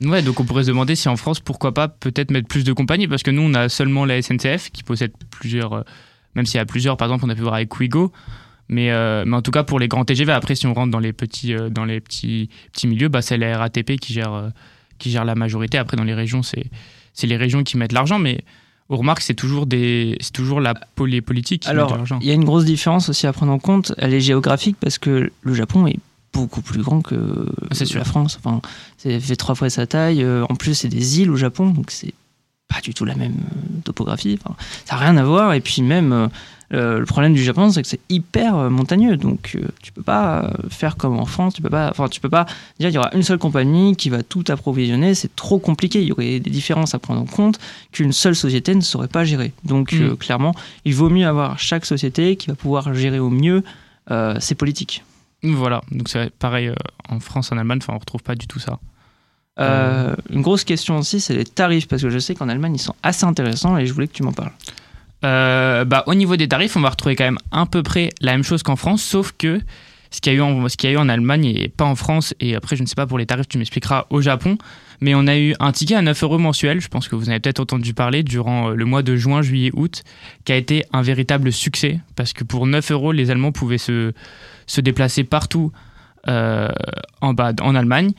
Ouais, 0.05 0.21
donc 0.21 0.41
on 0.41 0.45
pourrait 0.45 0.65
se 0.65 0.69
demander 0.69 0.97
si 0.97 1.09
en 1.09 1.15
France, 1.17 1.39
pourquoi 1.39 1.73
pas 1.73 1.87
peut-être 1.87 2.33
mettre 2.33 2.49
plus 2.49 2.65
de 2.65 2.73
compagnies, 2.73 3.07
parce 3.07 3.23
que 3.23 3.31
nous, 3.31 3.43
on 3.43 3.55
a 3.55 3.69
seulement 3.69 4.05
la 4.05 4.21
SNCF 4.21 4.71
qui 4.73 4.83
possède 4.83 5.13
plusieurs, 5.31 5.85
même 6.35 6.45
s'il 6.45 6.57
y 6.59 6.61
a 6.61 6.65
plusieurs, 6.65 6.97
par 6.97 7.07
exemple, 7.07 7.25
on 7.25 7.29
a 7.29 7.37
pu 7.37 7.43
voir 7.43 7.55
avec 7.55 7.79
Ouigo, 7.79 8.11
mais, 8.73 8.91
euh, 8.91 9.25
mais 9.27 9.37
en 9.37 9.43
tout 9.43 9.51
cas 9.51 9.63
pour 9.63 9.79
les 9.79 9.87
grands 9.87 10.05
TGV, 10.05 10.33
après 10.33 10.55
si 10.55 10.67
on 10.67 10.73
rentre 10.75 10.91
dans 10.91 10.99
les 10.99 11.13
petits, 11.13 11.55
euh, 11.55 11.69
dans 11.69 11.85
les 11.85 12.01
petits, 12.01 12.49
petits 12.73 12.87
milieux, 12.89 13.09
bah, 13.09 13.23
c'est 13.23 13.37
la 13.37 13.59
RATP 13.59 13.97
qui 14.01 14.13
gère, 14.15 14.33
euh, 14.33 14.49
qui 14.99 15.11
gère 15.11 15.25
la 15.25 15.35
majorité. 15.35 15.79
Après, 15.79 15.97
dans 15.97 16.05
les 16.05 16.15
régions, 16.15 16.43
c'est 16.43 16.65
c'est 17.13 17.27
les 17.27 17.37
régions 17.37 17.63
qui 17.63 17.77
mettent 17.77 17.93
l'argent, 17.93 18.19
mais 18.19 18.41
on 18.89 18.97
remarque 18.97 19.19
que 19.19 19.25
c'est 19.25 19.35
toujours, 19.35 19.67
des, 19.67 20.17
c'est 20.21 20.33
toujours 20.33 20.61
la, 20.61 20.73
les 21.07 21.21
politiques 21.21 21.63
qui 21.65 21.69
Alors, 21.69 21.95
l'argent. 21.95 22.19
il 22.23 22.27
y 22.27 22.31
a 22.31 22.35
une 22.35 22.45
grosse 22.45 22.65
différence 22.65 23.11
aussi 23.11 23.27
à 23.27 23.33
prendre 23.35 23.53
en 23.53 23.59
compte. 23.59 23.93
Elle 23.99 24.15
est 24.15 24.21
géographique 24.21 24.77
parce 24.81 24.97
que 24.99 25.31
le 25.43 25.55
Japon 25.55 25.87
est 25.87 25.99
beaucoup 26.33 26.63
plus 26.63 26.81
grand 26.83 27.03
que 27.03 27.47
Ah, 27.71 27.75
c'est 27.75 27.85
sûr. 27.85 27.99
la 27.99 28.05
France. 28.07 28.39
Enfin, 28.43 28.63
c'est 28.97 29.21
fait 29.21 29.37
trois 29.37 29.55
fois 29.55 29.69
sa 29.69 29.87
taille. 29.87 30.25
En 30.49 30.55
plus, 30.55 30.75
c'est 30.75 30.89
des 30.89 31.21
îles 31.21 31.31
au 31.31 31.37
Japon, 31.37 31.69
donc 31.71 31.91
c'est 31.91 32.15
pas 32.73 32.81
du 32.81 32.95
tout 32.95 33.05
la 33.05 33.15
même 33.15 33.35
euh, 33.35 33.81
topographie. 33.85 34.39
Enfin, 34.43 34.55
ça 34.85 34.95
n'a 34.97 35.01
rien 35.03 35.17
à 35.17 35.25
voir. 35.25 35.53
Et 35.55 35.61
puis 35.61 35.83
même, 35.83 36.29
euh, 36.73 36.99
le 36.99 37.05
problème 37.05 37.35
du 37.35 37.43
Japon, 37.43 37.71
c'est 37.71 37.83
que 37.83 37.89
c'est 37.89 38.01
hyper 38.09 38.57
euh, 38.57 38.71
montagneux. 38.71 39.17
Donc, 39.19 39.53
euh, 39.57 39.69
tu 39.83 39.93
peux 39.93 40.03
pas 40.03 40.51
faire 40.71 40.97
comme 40.97 41.19
en 41.19 41.27
France. 41.27 41.53
Tu 41.55 41.61
peux 41.63 41.69
pas. 41.69 41.91
Enfin, 41.91 42.09
tu 42.09 42.21
peux 42.21 42.31
pas 42.31 42.47
dire 42.81 42.89
il 42.89 42.95
y 42.95 42.99
aura 42.99 43.11
une 43.15 43.23
seule 43.23 43.39
compagnie 43.39 43.95
qui 43.97 44.09
va 44.09 44.23
tout 44.23 44.45
approvisionner. 44.49 45.15
C'est 45.15 45.37
trop 45.37 45.59
compliqué. 45.59 46.01
Il 46.01 46.09
y 46.09 46.13
aurait 46.13 46.41
des 46.41 46.51
différences 46.51 46.95
à 46.95 46.99
prendre 46.99 47.21
en 47.21 47.27
compte 47.27 47.59
qu'une 47.93 48.13
seule 48.13 48.35
société 48.35 48.75
ne 48.75 48.81
saurait 48.81 49.09
pas 49.09 49.25
gérer. 49.25 49.53
Donc, 49.65 49.93
Mm. 49.93 50.03
euh, 50.03 50.17
clairement, 50.17 50.55
il 50.87 50.95
vaut 50.95 51.11
mieux 51.11 51.27
avoir 51.27 51.59
chaque 51.59 51.85
société 51.85 52.37
qui 52.37 52.47
va 52.49 52.55
pouvoir 52.55 52.95
gérer 52.95 53.19
au 53.19 53.31
mieux 53.31 53.63
ses 54.41 54.55
politiques. 54.57 55.05
Voilà, 55.45 55.81
donc 55.91 56.09
c'est 56.09 56.31
pareil 56.31 56.71
en 57.09 57.19
France, 57.21 57.51
en 57.53 57.57
Allemagne, 57.59 57.79
enfin, 57.83 57.95
on 57.95 57.99
retrouve 57.99 58.23
pas 58.23 58.35
du 58.35 58.47
tout 58.47 58.59
ça. 58.59 58.79
Euh, 59.61 60.15
une 60.31 60.41
grosse 60.41 60.65
question 60.65 60.99
aussi, 60.99 61.21
c'est 61.21 61.35
les 61.35 61.45
tarifs, 61.45 61.89
parce 61.89 62.03
que 62.03 62.11
je 62.11 62.19
sais 62.19 62.35
qu'en 62.35 62.49
Allemagne, 62.49 62.75
ils 62.77 62.81
sont 62.81 62.95
assez 63.03 63.25
intéressants 63.25 63.77
et 63.77 63.87
je 63.87 63.93
voulais 63.93 64.09
que 64.09 64.15
tu 64.15 64.23
m'en 64.23 64.33
parles. 64.33 64.53
Euh, 65.25 65.85
bah, 65.85 66.05
au 66.07 66.15
niveau 66.15 66.37
des 66.37 66.49
tarifs, 66.49 66.77
on 66.77 66.81
va 66.81 66.91
retrouver 66.91 67.17
quand 67.17 67.25
même 67.25 67.39
à 67.51 67.67
peu 67.67 67.83
près 67.83 68.11
la 68.21 68.33
même 68.33 68.43
chose 68.43 68.63
qu'en 68.63 68.77
France, 68.77 69.03
sauf 69.03 69.33
que 69.37 69.61
ce 70.11 70.21
qu'il 70.21 70.33
y 70.33 70.37
a 70.37 70.39
eu 70.39 70.43
en, 70.43 70.69
ce 70.69 70.77
qu'il 70.77 70.91
y 70.91 70.93
a 70.93 70.97
eu 70.97 70.99
en 70.99 71.09
Allemagne 71.09 71.47
et 71.47 71.69
pas 71.69 71.85
en 71.85 71.95
France, 71.95 72.35
et 72.41 72.55
après 72.55 72.77
je 72.77 72.83
ne 72.83 72.87
sais 72.87 72.95
pas 72.95 73.07
pour 73.07 73.19
les 73.19 73.27
tarifs, 73.27 73.49
tu 73.49 73.57
m'expliqueras 73.57 74.07
au 74.11 74.21
Japon, 74.21 74.59
mais 75.01 75.15
on 75.15 75.27
a 75.27 75.37
eu 75.37 75.55
un 75.59 75.73
ticket 75.73 75.95
à 75.95 76.03
9 76.03 76.23
euros 76.23 76.39
mensuel, 76.39 76.81
je 76.81 76.89
pense 76.89 77.09
que 77.09 77.17
vous 77.17 77.29
en 77.29 77.31
avez 77.31 77.41
peut-être 77.41 77.61
entendu 77.61 77.95
parler, 77.95 78.23
durant 78.23 78.71
euh, 78.71 78.75
le 78.75 78.85
mois 78.85 79.03
de 79.03 79.17
juin, 79.17 79.43
juillet, 79.43 79.71
août, 79.75 80.03
qui 80.45 80.53
a 80.53 80.57
été 80.57 80.85
un 80.93 81.03
véritable 81.03 81.53
succès, 81.53 82.01
parce 82.17 82.33
que 82.33 82.45
pour 82.45 82.67
9 82.67 82.91
euros, 82.91 83.13
les 83.13 83.31
Allemands 83.31 83.53
pouvaient 83.53 83.79
se, 83.79 84.13
se 84.67 84.81
déplacer 84.81 85.25
partout 85.25 85.73
euh, 86.29 86.69
en, 87.21 87.33
bas, 87.33 87.53
en 87.61 87.75
Allemagne. 87.75 88.13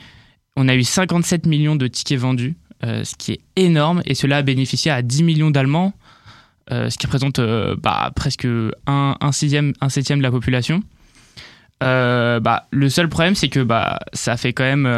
On 0.56 0.68
a 0.68 0.74
eu 0.74 0.84
57 0.84 1.46
millions 1.46 1.74
de 1.76 1.88
tickets 1.88 2.18
vendus, 2.18 2.54
euh, 2.84 3.02
ce 3.02 3.16
qui 3.16 3.32
est 3.32 3.40
énorme, 3.56 4.02
et 4.04 4.14
cela 4.14 4.38
a 4.38 4.42
bénéficié 4.42 4.90
à 4.90 5.02
10 5.02 5.24
millions 5.24 5.50
d'Allemands, 5.50 5.92
euh, 6.70 6.90
ce 6.90 6.96
qui 6.96 7.06
représente 7.06 7.40
euh, 7.40 7.74
bah, 7.76 8.12
presque 8.14 8.46
un, 8.86 9.16
sixième, 9.32 9.72
septième 9.88 10.18
de 10.18 10.22
la 10.22 10.30
population. 10.30 10.82
Bah, 11.80 12.66
le 12.70 12.88
seul 12.88 13.08
problème, 13.08 13.34
c'est 13.34 13.48
que 13.48 13.60
bah, 13.60 13.98
ça 14.14 14.36
fait 14.38 14.54
quand 14.54 14.64
même, 14.64 14.88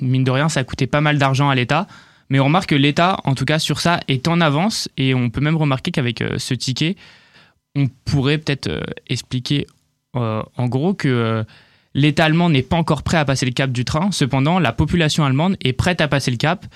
mine 0.00 0.24
de 0.24 0.30
rien, 0.30 0.48
ça 0.48 0.60
a 0.60 0.64
coûté 0.64 0.86
pas 0.86 1.02
mal 1.02 1.18
d'argent 1.18 1.50
à 1.50 1.54
l'État. 1.54 1.86
Mais 2.30 2.40
on 2.40 2.44
remarque 2.44 2.70
que 2.70 2.76
l'État, 2.76 3.18
en 3.24 3.34
tout 3.34 3.44
cas 3.44 3.58
sur 3.58 3.80
ça, 3.80 4.00
est 4.08 4.26
en 4.28 4.40
avance. 4.40 4.88
Et 4.96 5.14
on 5.14 5.28
peut 5.28 5.42
même 5.42 5.56
remarquer 5.56 5.90
qu'avec 5.90 6.24
ce 6.38 6.54
ticket, 6.54 6.96
on 7.74 7.88
pourrait 7.88 8.38
peut-être 8.38 8.70
expliquer 9.08 9.66
en 10.14 10.66
gros 10.66 10.94
que 10.94 11.44
l'État 11.94 12.24
allemand 12.24 12.50
n'est 12.50 12.62
pas 12.62 12.76
encore 12.76 13.02
prêt 13.02 13.16
à 13.18 13.24
passer 13.24 13.46
le 13.46 13.52
cap 13.52 13.72
du 13.72 13.84
train. 13.84 14.10
Cependant, 14.12 14.58
la 14.58 14.72
population 14.72 15.24
allemande 15.24 15.56
est 15.62 15.72
prête 15.72 16.00
à 16.00 16.08
passer 16.08 16.30
le 16.30 16.36
cap 16.36 16.66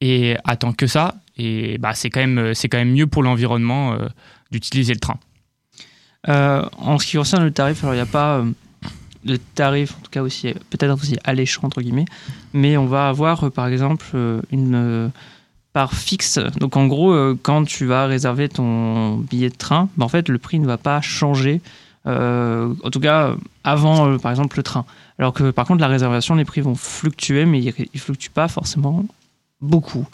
et 0.00 0.36
attend 0.44 0.72
que 0.72 0.86
ça. 0.86 1.16
Et 1.36 1.78
bah, 1.78 1.94
c'est 1.94 2.10
quand, 2.10 2.20
même- 2.20 2.52
quand 2.54 2.78
même 2.78 2.92
mieux 2.92 3.06
pour 3.06 3.22
l'environnement 3.22 3.92
euh, 3.92 4.08
d'utiliser 4.50 4.92
le 4.92 5.00
train. 5.00 5.18
Euh, 6.28 6.64
en 6.78 6.98
ce 6.98 7.06
qui 7.06 7.16
concerne 7.16 7.44
le 7.44 7.52
tarif, 7.52 7.82
alors 7.84 7.94
il 7.94 7.98
n'y 7.98 8.02
a 8.02 8.06
pas 8.06 8.38
euh, 8.38 8.44
de 9.24 9.36
tarif, 9.54 9.94
en 9.96 10.00
tout 10.00 10.10
cas 10.10 10.22
aussi 10.22 10.52
peut-être 10.70 10.92
aussi 10.94 11.16
alléchant 11.24 11.62
entre 11.64 11.80
guillemets, 11.80 12.06
mais 12.52 12.76
on 12.76 12.86
va 12.86 13.08
avoir 13.08 13.44
euh, 13.44 13.50
par 13.50 13.68
exemple 13.68 14.04
une 14.50 15.12
part 15.72 15.94
fixe. 15.94 16.40
Donc 16.58 16.76
en 16.76 16.86
gros, 16.88 17.14
quand 17.36 17.64
tu 17.64 17.86
vas 17.86 18.06
réserver 18.06 18.48
ton 18.48 19.16
billet 19.16 19.48
de 19.48 19.54
train, 19.56 19.88
bah, 19.96 20.06
en 20.06 20.08
fait 20.08 20.28
le 20.28 20.38
prix 20.38 20.58
ne 20.58 20.66
va 20.66 20.76
pas 20.76 21.00
changer. 21.00 21.60
Euh, 22.08 22.74
en 22.82 22.90
tout 22.90 23.00
cas, 23.00 23.36
avant 23.64 24.08
euh, 24.08 24.18
par 24.18 24.30
exemple 24.30 24.56
le 24.56 24.62
train. 24.62 24.84
Alors 25.18 25.32
que 25.32 25.50
par 25.50 25.66
contre 25.66 25.80
la 25.80 25.88
réservation, 25.88 26.34
les 26.34 26.44
prix 26.44 26.60
vont 26.60 26.74
fluctuer, 26.74 27.44
mais 27.44 27.60
ils, 27.60 28.00
fluctuent 28.00 28.30
pas 28.30 28.48
forcément 28.48 29.04
beaucoup. 29.60 30.06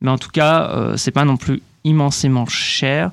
Mais 0.00 0.10
en 0.10 0.18
tout 0.18 0.30
cas, 0.30 0.70
euh, 0.70 0.96
c'est 0.96 1.10
pas 1.10 1.24
non 1.24 1.36
plus 1.36 1.62
immensément 1.84 2.46
cher. 2.46 3.10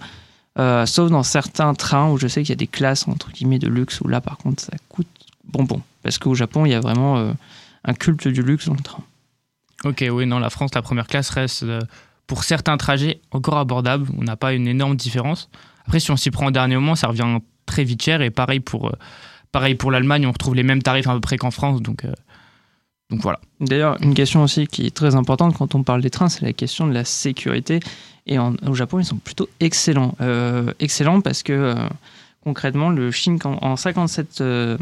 Euh, 0.60 0.86
sauf 0.86 1.10
dans 1.10 1.24
certains 1.24 1.74
trains 1.74 2.10
où 2.10 2.18
je 2.18 2.28
sais 2.28 2.42
qu'il 2.42 2.50
y 2.50 2.54
a 2.54 2.58
des 2.58 2.68
classes 2.68 3.08
entre 3.08 3.32
guillemets 3.32 3.58
de 3.58 3.68
luxe 3.68 4.02
où 4.02 4.08
là 4.08 4.22
par 4.22 4.38
contre 4.38 4.62
ça 4.62 4.74
coûte 4.90 5.08
bonbon. 5.46 5.82
Parce 6.04 6.18
qu'au 6.18 6.36
Japon, 6.36 6.66
il 6.66 6.72
y 6.72 6.76
a 6.76 6.80
vraiment 6.80 7.34
un 7.86 7.94
culte 7.94 8.28
du 8.28 8.42
luxe 8.42 8.68
dans 8.68 8.74
le 8.74 8.82
train. 8.82 9.04
Ok, 9.86 10.04
oui, 10.12 10.26
non, 10.26 10.40
la 10.40 10.50
France, 10.50 10.72
la 10.76 10.82
première 10.82 11.08
classe 11.08 11.30
reste, 11.30 11.66
pour 12.28 12.44
certains 12.44 12.76
trajets, 12.76 13.22
encore 13.32 13.58
abordable. 13.58 14.10
On 14.18 14.24
n'a 14.24 14.36
pas 14.36 14.54
une 14.54 14.68
énorme 14.68 14.98
différence. 14.98 15.50
Après, 15.86 16.02
si 16.02 16.12
on 16.12 16.18
s'y 16.18 16.30
prend 16.30 16.48
au 16.48 16.52
dernier 16.52 16.76
moment, 16.76 16.96
ça 16.96 17.08
revient 17.08 17.40
très 17.66 17.84
vite 17.84 18.02
cher. 18.02 18.22
Et 18.22 18.30
pareil 18.30 18.60
pour, 18.60 18.88
euh, 18.88 18.94
pareil 19.52 19.76
pour 19.76 19.92
l'Allemagne, 19.92 20.26
on 20.28 20.32
retrouve 20.32 20.56
les 20.56 20.64
mêmes 20.64 20.82
tarifs 20.82 21.08
à 21.08 21.14
peu 21.14 21.20
près 21.22 21.38
qu'en 21.38 21.52
France. 21.52 21.82
Donc, 21.82 22.06
euh, 22.06 22.14
donc 23.10 23.22
voilà. 23.22 23.40
D'ailleurs, 23.60 23.98
une 24.02 24.14
question 24.14 24.44
aussi 24.44 24.68
qui 24.68 24.86
est 24.88 24.96
très 24.96 25.16
importante 25.16 25.56
quand 25.58 25.76
on 25.76 25.84
parle 25.84 26.02
des 26.02 26.10
trains, 26.10 26.30
c'est 26.30 26.44
la 26.46 26.54
question 26.54 26.88
de 26.88 26.94
la 26.94 27.06
sécurité. 27.06 27.80
Et 28.26 28.40
en- 28.40 28.56
au 28.68 28.74
Japon, 28.74 29.00
ils 29.00 29.06
sont 29.06 29.18
plutôt 29.18 29.50
excellents. 29.60 30.16
Euh, 30.22 30.72
excellents 30.80 31.22
parce 31.22 31.44
que 31.44 31.76
concrètement, 32.44 32.90
le 32.90 33.12
Shinkan, 33.12 33.58
en, 33.62 33.76
57, 33.76 34.42
euh, 34.42 34.78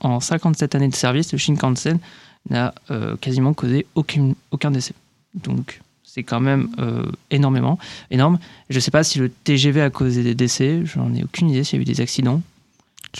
en 0.00 0.20
57 0.20 0.74
années 0.74 0.88
de 0.88 0.94
service, 0.94 1.32
le 1.32 1.38
Shinkansen 1.38 1.98
n'a 2.48 2.74
quasiment 3.20 3.52
causé 3.54 3.86
aucun 3.94 4.70
décès. 4.70 4.94
Donc, 5.34 5.80
c'est 6.12 6.22
quand 6.22 6.40
même 6.40 6.68
euh, 6.78 7.04
énormément, 7.30 7.78
énorme. 8.10 8.38
Je 8.68 8.76
ne 8.76 8.80
sais 8.80 8.90
pas 8.90 9.04
si 9.04 9.18
le 9.18 9.28
TGV 9.30 9.80
a 9.82 9.90
causé 9.90 10.22
des 10.22 10.34
décès, 10.34 10.82
j'en 10.84 11.14
ai 11.14 11.22
aucune 11.22 11.50
idée 11.50 11.64
s'il 11.64 11.78
y 11.78 11.80
a 11.80 11.82
eu 11.82 11.84
des 11.84 12.00
accidents. 12.00 12.42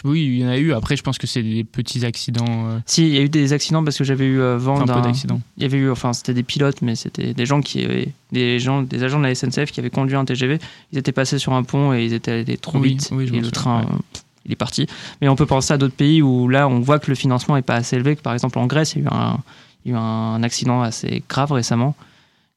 Oui, 0.05 0.23
il 0.25 0.39
y 0.39 0.45
en 0.45 0.49
a 0.49 0.57
eu. 0.57 0.73
Après, 0.73 0.97
je 0.97 1.03
pense 1.03 1.19
que 1.19 1.27
c'est 1.27 1.43
des 1.43 1.65
petits 1.65 2.05
accidents. 2.07 2.69
euh, 2.69 2.79
Si, 2.87 3.09
il 3.09 3.13
y 3.15 3.19
a 3.19 3.23
eu 3.23 3.29
des 3.29 3.53
accidents 3.53 3.83
parce 3.83 3.99
que 3.99 4.05
j'avais 4.05 4.25
eu 4.27 4.41
euh, 4.41 4.57
vent 4.57 4.75
enfin, 4.81 4.89
un 4.93 4.95
peu 5.01 5.01
d'accidents. 5.09 5.41
Il 5.57 5.65
y 5.65 5.67
avait 5.67 5.79
eu, 5.79 5.91
enfin, 5.91 6.13
c'était 6.13 6.33
des 6.35 6.45
pilotes, 6.45 6.81
mais 6.81 6.95
c'était 6.95 7.35
des 7.35 7.45
gens 7.47 7.61
qui, 7.61 7.85
avaient- 7.85 8.13
des 8.31 8.61
gens, 8.61 8.83
des 8.83 9.03
agents 9.03 9.19
de 9.19 9.25
la 9.25 9.35
SNCF 9.35 9.73
qui 9.73 9.81
avaient 9.81 9.91
conduit 9.91 10.15
un 10.17 10.25
TGV. 10.25 10.61
Ils 10.93 10.99
étaient 10.99 11.11
passés 11.11 11.39
sur 11.39 11.55
un 11.55 11.65
pont 11.65 11.93
et 11.93 12.05
ils 12.05 12.13
étaient 12.13 12.31
allés 12.33 12.57
trop 12.57 12.79
Oui, 12.79 12.91
vite 12.91 13.09
oui, 13.11 13.29
et 13.35 13.41
le 13.41 13.51
train, 13.51 13.81
ouais. 13.81 13.87
euh, 13.87 14.19
il 14.47 14.53
est 14.53 14.57
parti. 14.57 14.87
Mais 15.21 15.29
on 15.29 15.35
peut 15.35 15.47
penser 15.47 15.73
à 15.75 15.77
d'autres 15.77 15.95
pays 15.97 16.23
où 16.23 16.47
là, 16.49 16.69
on 16.69 16.79
voit 16.79 17.01
que 17.01 17.11
le 17.11 17.17
financement 17.17 17.57
est 17.57 17.63
pas 17.63 17.75
assez 17.75 17.97
élevé. 17.97 18.15
Que 18.15 18.23
par 18.23 18.33
exemple 18.33 18.61
en 18.61 18.67
Grèce, 18.67 18.93
il 18.95 19.03
y 19.03 19.03
a 19.03 19.05
eu 19.07 19.09
un, 19.13 19.39
il 19.85 19.91
y 19.91 19.95
a 19.95 19.99
eu 19.99 20.01
un 20.01 20.43
accident 20.45 20.83
assez 20.83 21.25
grave 21.29 21.51
récemment. 21.51 21.97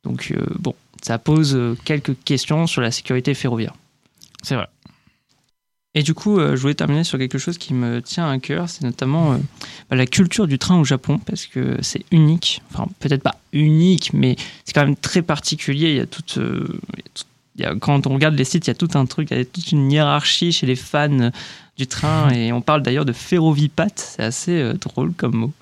Donc 0.03 0.31
euh, 0.36 0.45
bon, 0.60 0.75
ça 1.01 1.17
pose 1.17 1.55
euh, 1.55 1.77
quelques 1.86 2.15
questions 2.24 2.67
sur 2.67 2.81
la 2.81 2.91
sécurité 2.91 3.33
ferroviaire. 3.33 3.74
C'est 4.41 4.55
vrai. 4.55 4.67
Et 5.95 6.01
du 6.01 6.13
coup, 6.13 6.39
euh, 6.39 6.55
je 6.55 6.62
voulais 6.62 6.74
terminer 6.74 7.03
sur 7.03 7.19
quelque 7.19 7.38
chose 7.38 7.57
qui 7.57 7.74
me 7.74 8.01
tient 8.01 8.27
à 8.29 8.39
cœur, 8.39 8.67
c'est 8.67 8.83
notamment 8.83 9.33
euh, 9.33 9.38
bah, 9.89 9.95
la 9.95 10.07
culture 10.07 10.48
du 10.48 10.57
train 10.57 10.79
au 10.79 10.83
Japon, 10.83 11.19
parce 11.19 11.45
que 11.45 11.77
c'est 11.81 12.03
unique. 12.12 12.62
Enfin, 12.72 12.88
peut-être 13.00 13.22
pas 13.22 13.36
unique, 13.51 14.12
mais 14.13 14.36
c'est 14.65 14.74
quand 14.74 14.86
même 14.86 14.95
très 14.95 15.22
particulier. 15.22 15.91
Il 15.91 15.95
y 15.98 16.00
a 16.00 16.07
toute, 16.07 16.39
euh, 16.39 16.79
il 17.55 17.65
y 17.65 17.79
quand 17.79 18.07
on 18.07 18.13
regarde 18.15 18.33
les 18.33 18.43
sites, 18.43 18.65
il 18.65 18.72
y 18.72 18.72
a 18.72 18.75
tout 18.75 18.89
un 18.95 19.05
truc, 19.05 19.29
il 19.29 19.38
y 19.38 19.41
a 19.41 19.45
toute 19.45 19.72
une 19.72 19.91
hiérarchie 19.91 20.51
chez 20.51 20.65
les 20.65 20.75
fans 20.75 21.29
du 21.77 21.86
train, 21.86 22.29
et 22.33 22.51
on 22.51 22.62
parle 22.62 22.81
d'ailleurs 22.81 23.05
de 23.05 23.13
ferrovipat. 23.13 23.93
C'est 23.95 24.24
assez 24.24 24.74
drôle 24.81 25.13
comme 25.13 25.36
mot. 25.36 25.53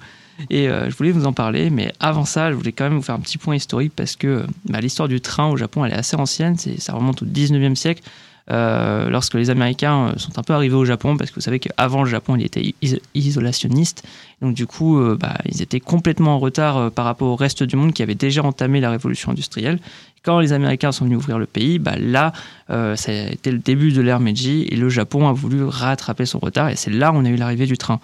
Et 0.50 0.68
euh, 0.70 0.90
je 0.90 0.96
voulais 0.96 1.12
vous 1.12 1.26
en 1.26 1.34
parler, 1.34 1.70
mais 1.70 1.94
avant 2.00 2.26
ça, 2.26 2.52
je 2.52 2.56
voulais 2.56 2.72
quand 2.72 2.84
même 2.86 2.96
vous 2.96 3.02
faire 3.02 3.16
un 3.16 3.20
petit 3.20 3.38
point 3.38 3.56
historique 3.56 3.94
parce 3.96 4.16
que 4.16 4.44
bah, 4.70 4.80
l'histoire 4.82 5.08
du 5.08 5.22
train 5.22 5.50
au 5.50 5.58
Japon, 5.58 5.86
elle 5.86 5.92
est 5.94 5.98
assez 5.98 6.16
ancienne. 6.18 6.58
Ça 6.58 6.94
remonte 6.94 7.22
au 7.22 7.26
19e 7.26 7.76
siècle. 7.76 8.02
euh, 8.50 9.10
lorsque 9.10 9.36
les 9.36 9.50
Américains 9.52 10.08
euh, 10.08 10.18
sont 10.18 10.38
un 10.38 10.42
peu 10.42 10.54
arrivés 10.54 10.76
au 10.76 10.84
Japon, 10.84 11.16
parce 11.16 11.30
que 11.30 11.36
vous 11.36 11.42
savez 11.42 11.60
qu'avant 11.60 12.04
le 12.04 12.10
Japon, 12.10 12.36
il 12.36 12.44
était 12.44 12.74
is- 12.82 13.00
isolationniste. 13.14 14.04
Donc 14.42 14.56
du 14.56 14.66
coup, 14.66 15.00
bah, 15.20 15.38
ils 15.46 15.62
étaient 15.62 15.80
complètement 15.80 16.36
en 16.36 16.40
retard 16.40 16.92
par 16.92 17.06
rapport 17.06 17.28
au 17.30 17.36
reste 17.36 17.62
du 17.64 17.76
monde 17.76 17.94
qui 17.94 18.02
avait 18.02 18.16
déjà 18.16 18.44
entamé 18.44 18.80
la 18.82 18.90
révolution 18.90 19.32
industrielle. 19.32 19.80
Quand 20.24 20.40
les 20.40 20.52
Américains 20.54 20.92
sont 20.92 21.06
venus 21.06 21.20
ouvrir 21.20 21.38
le 21.38 21.46
pays, 21.46 21.78
bah, 21.80 21.96
là, 22.00 22.34
ça 22.68 23.12
a 23.12 23.32
été 23.32 23.52
le 23.52 23.60
début 23.60 23.92
de 23.92 24.02
l'ère 24.02 24.20
Meiji 24.20 24.66
et 24.70 24.76
le 24.76 24.90
Japon 24.90 25.28
a 25.30 25.34
voulu 25.34 25.64
rattraper 25.64 26.26
son 26.26 26.40
retard. 26.40 26.70
Et 26.70 26.76
c'est 26.76 26.92
là 26.92 27.12
où 27.12 27.16
on 27.18 27.26
a 27.26 27.30
eu 27.30 27.36
l'arrivée 27.36 27.68
du 27.68 27.78
train. 27.78 28.00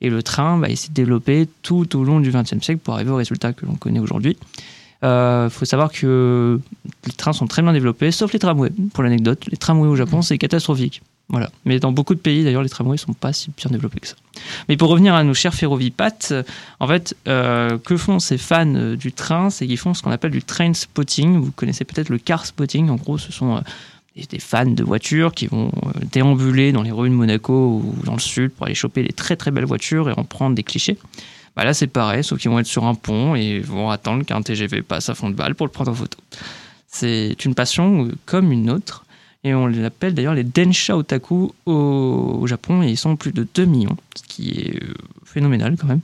Et 0.00 0.10
le 0.10 0.22
train, 0.22 0.58
bah, 0.58 0.68
il 0.68 0.76
s'est 0.76 0.92
développé 0.92 1.48
tout 1.62 1.96
au 1.96 2.04
long 2.04 2.20
du 2.20 2.30
XXe 2.30 2.62
siècle 2.62 2.80
pour 2.82 2.94
arriver 2.94 3.10
au 3.10 3.16
résultat 3.16 3.52
que 3.52 3.66
l'on 3.66 3.74
connaît 3.74 4.00
aujourd'hui. 4.00 4.36
Il 5.02 5.48
faut 5.50 5.64
savoir 5.64 5.92
que 5.92 6.60
les 7.06 7.12
trains 7.12 7.32
sont 7.32 7.46
très 7.46 7.62
bien 7.62 7.72
développés, 7.72 8.10
sauf 8.10 8.32
les 8.32 8.38
tramways. 8.38 8.72
Pour 8.92 9.04
l'anecdote, 9.04 9.44
les 9.48 9.56
tramways 9.56 9.88
au 9.88 9.96
Japon, 9.96 10.22
c'est 10.22 10.38
catastrophique. 10.38 11.02
Voilà. 11.30 11.50
Mais 11.66 11.78
dans 11.78 11.92
beaucoup 11.92 12.14
de 12.14 12.20
pays, 12.20 12.42
d'ailleurs, 12.42 12.62
les 12.62 12.70
tramways 12.70 12.96
sont 12.96 13.12
pas 13.12 13.34
si 13.34 13.50
bien 13.54 13.70
développés 13.70 14.00
que 14.00 14.06
ça. 14.06 14.14
Mais 14.68 14.78
pour 14.78 14.88
revenir 14.88 15.14
à 15.14 15.24
nos 15.24 15.34
chers 15.34 15.52
ferrovipat, 15.52 16.30
euh, 16.30 16.42
en 16.80 16.88
fait, 16.88 17.14
euh, 17.26 17.76
que 17.78 17.98
font 17.98 18.18
ces 18.18 18.38
fans 18.38 18.74
euh, 18.74 18.96
du 18.96 19.12
train? 19.12 19.50
C'est 19.50 19.66
qu'ils 19.66 19.76
font 19.76 19.92
ce 19.92 20.02
qu'on 20.02 20.10
appelle 20.10 20.30
du 20.30 20.42
train 20.42 20.72
spotting. 20.72 21.38
Vous 21.38 21.50
connaissez 21.50 21.84
peut-être 21.84 22.08
le 22.08 22.18
car 22.18 22.46
spotting. 22.46 22.88
En 22.88 22.96
gros, 22.96 23.18
ce 23.18 23.30
sont 23.30 23.56
euh, 23.56 23.60
des- 24.16 24.24
des 24.26 24.38
fans 24.38 24.66
de 24.66 24.82
voitures 24.84 25.32
qui 25.32 25.46
vont 25.46 25.70
euh, 25.86 25.90
déambuler 26.12 26.72
dans 26.72 26.82
les 26.82 26.90
rues 26.90 27.08
de 27.10 27.14
Monaco 27.14 27.82
ou 27.84 27.94
dans 28.04 28.14
le 28.14 28.18
sud 28.20 28.50
pour 28.50 28.66
aller 28.66 28.74
choper 28.74 29.02
les 29.02 29.12
très 29.12 29.36
très 29.36 29.50
belles 29.50 29.64
voitures 29.66 30.08
et 30.08 30.12
en 30.16 30.24
prendre 30.24 30.54
des 30.56 30.62
clichés. 30.62 30.98
Bah 31.56 31.64
là, 31.64 31.74
c'est 31.74 31.86
pareil, 31.88 32.22
sauf 32.22 32.38
qu'ils 32.38 32.50
vont 32.50 32.58
être 32.60 32.66
sur 32.66 32.84
un 32.84 32.94
pont 32.94 33.34
et 33.34 33.58
vont 33.60 33.90
attendre 33.90 34.24
qu'un 34.24 34.42
TGV 34.42 34.82
passe 34.82 35.08
à 35.08 35.14
fond 35.14 35.28
de 35.30 35.34
balle 35.34 35.54
pour 35.54 35.66
le 35.66 35.72
prendre 35.72 35.90
en 35.90 35.94
photo. 35.94 36.18
C'est 36.86 37.44
une 37.44 37.54
passion 37.54 38.06
euh, 38.06 38.12
comme 38.26 38.52
une 38.52 38.70
autre. 38.70 39.04
Et 39.44 39.54
on 39.54 39.66
les 39.66 39.84
appelle 39.84 40.14
d'ailleurs 40.14 40.34
les 40.34 40.42
Densha 40.42 40.96
Otaku 40.96 41.52
au, 41.66 42.44
Japon. 42.46 42.82
Et 42.82 42.90
ils 42.90 42.96
sont 42.96 43.16
plus 43.16 43.32
de 43.32 43.46
2 43.54 43.64
millions, 43.66 43.96
ce 44.16 44.22
qui 44.26 44.50
est 44.50 44.82
euh, 44.82 44.94
phénoménal 45.24 45.76
quand 45.78 45.86
même. 45.86 46.00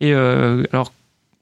Et 0.00 0.14
alors, 0.14 0.92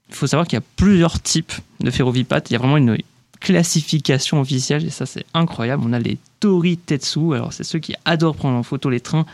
il 0.09 0.15
faut 0.15 0.27
savoir 0.27 0.45
qu'il 0.45 0.57
y 0.57 0.61
a 0.61 0.65
plusieurs 0.75 1.21
types 1.21 1.53
de 1.79 1.89
ferrovipat. 1.91 2.41
Il 2.49 2.53
y 2.53 2.55
a 2.57 2.59
vraiment 2.59 2.75
une 2.75 2.97
classification 3.39 4.41
officielle 4.41 4.85
et 4.85 4.89
ça, 4.89 5.05
c'est 5.05 5.25
incroyable. 5.33 5.83
On 5.85 5.93
a 5.93 5.99
les 5.99 6.17
Toritetsu. 6.39 7.33
Alors, 7.33 7.53
c'est 7.53 7.63
ceux 7.63 7.79
qui 7.79 7.93
adorent 8.05 8.35
prendre 8.35 8.57
en 8.57 8.63
photo 8.63 8.89
les 8.89 8.99
trains 8.99 9.25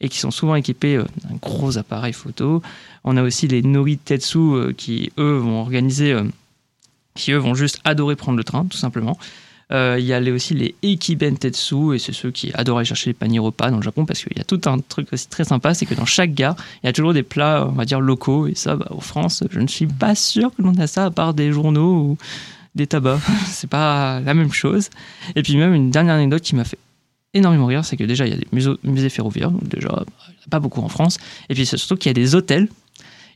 et 0.00 0.08
qui 0.08 0.18
sont 0.18 0.30
souvent 0.30 0.54
équipés 0.54 0.96
euh, 0.96 1.04
d'un 1.24 1.36
gros 1.36 1.78
appareil 1.78 2.12
photo. 2.12 2.62
On 3.04 3.16
a 3.16 3.22
aussi 3.22 3.48
les 3.48 3.62
Noritetsu 3.62 4.38
euh, 4.38 4.72
qui, 4.72 5.12
eux, 5.18 5.36
vont 5.36 5.60
organiser, 5.60 6.12
euh, 6.12 6.24
qui, 7.14 7.32
eux, 7.32 7.38
vont 7.38 7.54
juste 7.54 7.80
adorer 7.84 8.16
prendre 8.16 8.36
le 8.36 8.44
train, 8.44 8.64
tout 8.66 8.78
simplement. 8.78 9.18
Il 9.70 10.04
y 10.04 10.12
a 10.12 10.20
aussi 10.32 10.54
les 10.54 10.76
Ekibentetsu, 10.84 11.96
et 11.96 11.98
c'est 11.98 12.12
ceux 12.12 12.30
qui 12.30 12.52
aller 12.52 12.84
chercher 12.84 13.10
les 13.10 13.14
paniers 13.14 13.40
repas 13.40 13.70
dans 13.70 13.78
le 13.78 13.82
Japon, 13.82 14.06
parce 14.06 14.22
qu'il 14.22 14.36
y 14.38 14.40
a 14.40 14.44
tout 14.44 14.60
un 14.66 14.78
truc 14.78 15.12
aussi 15.12 15.26
très 15.26 15.42
sympa, 15.42 15.74
c'est 15.74 15.84
que 15.84 15.94
dans 15.94 16.04
chaque 16.04 16.32
gare, 16.32 16.54
il 16.82 16.86
y 16.86 16.88
a 16.88 16.92
toujours 16.92 17.12
des 17.12 17.24
plats, 17.24 17.66
on 17.68 17.72
va 17.72 17.84
dire, 17.84 18.00
locaux, 18.00 18.46
et 18.46 18.54
ça, 18.54 18.76
bah, 18.76 18.86
en 18.90 19.00
France, 19.00 19.42
je 19.50 19.58
ne 19.58 19.66
suis 19.66 19.88
pas 19.88 20.14
sûr 20.14 20.54
que 20.54 20.62
l'on 20.62 20.78
a 20.78 20.86
ça, 20.86 21.06
à 21.06 21.10
part 21.10 21.34
des 21.34 21.50
journaux 21.50 21.92
ou 21.92 22.18
des 22.74 22.86
tabacs. 22.86 23.20
c'est 23.46 23.68
pas 23.68 24.20
la 24.20 24.34
même 24.34 24.52
chose. 24.52 24.90
Et 25.36 25.42
puis 25.42 25.56
même, 25.56 25.74
une 25.74 25.90
dernière 25.90 26.14
anecdote 26.14 26.42
qui 26.42 26.54
m'a 26.54 26.64
fait 26.64 26.78
énormément 27.32 27.66
rire, 27.66 27.84
c'est 27.84 27.96
que 27.96 28.04
déjà, 28.04 28.26
il 28.26 28.30
y 28.30 28.36
a 28.36 28.38
des 28.38 28.78
musées 28.84 29.08
ferroviaires, 29.08 29.50
donc 29.50 29.66
déjà, 29.68 29.88
bah, 29.88 30.06
pas 30.50 30.60
beaucoup 30.60 30.80
en 30.80 30.88
France, 30.88 31.18
et 31.48 31.54
puis 31.54 31.66
c'est 31.66 31.76
surtout 31.76 31.96
qu'il 31.96 32.10
y 32.10 32.10
a 32.10 32.14
des 32.14 32.34
hôtels, 32.36 32.68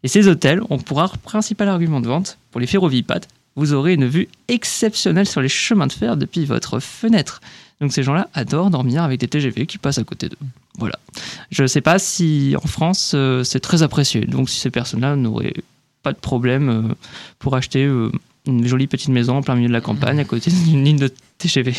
et 0.05 0.09
ces 0.09 0.29
hôtels, 0.29 0.61
on 0.71 0.79
pourra, 0.79 1.09
principal 1.25 1.69
argument 1.69 2.01
de 2.01 2.07
vente 2.07 2.39
pour 2.51 2.61
les 2.61 2.67
ferrovipat, 2.67 3.21
vous 3.57 3.73
aurez 3.73 3.95
une 3.95 4.07
vue 4.07 4.29
exceptionnelle 4.47 5.27
sur 5.27 5.41
les 5.41 5.49
chemins 5.49 5.89
de 5.89 5.93
fer 5.93 6.17
depuis 6.17 6.45
votre 6.45 6.79
fenêtre. 6.79 7.41
Donc 7.81 7.93
ces 7.93 8.05
gens-là 8.05 8.29
adorent 8.33 8.71
dormir 8.71 9.03
avec 9.03 9.19
des 9.19 9.27
TGV 9.27 9.67
qui 9.67 9.79
passent 9.79 9.99
à 9.99 10.05
côté 10.05 10.29
d'eux. 10.29 10.39
Voilà. 10.79 10.97
Je 11.51 11.63
ne 11.63 11.67
sais 11.67 11.81
pas 11.81 11.99
si 11.99 12.55
en 12.63 12.67
France 12.67 13.13
euh, 13.15 13.43
c'est 13.43 13.59
très 13.59 13.83
apprécié. 13.83 14.21
Donc 14.27 14.49
si 14.49 14.61
ces 14.61 14.71
personnes-là 14.71 15.17
n'auraient 15.17 15.55
pas 16.05 16.13
de 16.13 16.19
problème 16.19 16.69
euh, 16.69 16.95
pour 17.41 17.57
acheter 17.57 17.85
euh, 17.85 18.13
une 18.49 18.67
jolie 18.67 18.87
petite 18.89 19.09
maison 19.11 19.37
en 19.37 19.43
plein 19.43 19.55
milieu 19.55 19.69
de 19.69 19.73
la 19.73 19.81
campagne 19.81 20.19
à 20.19 20.25
côté 20.25 20.51
d'une 20.51 20.85
ligne 20.85 20.99
de 20.99 21.11
TGV. 21.39 21.75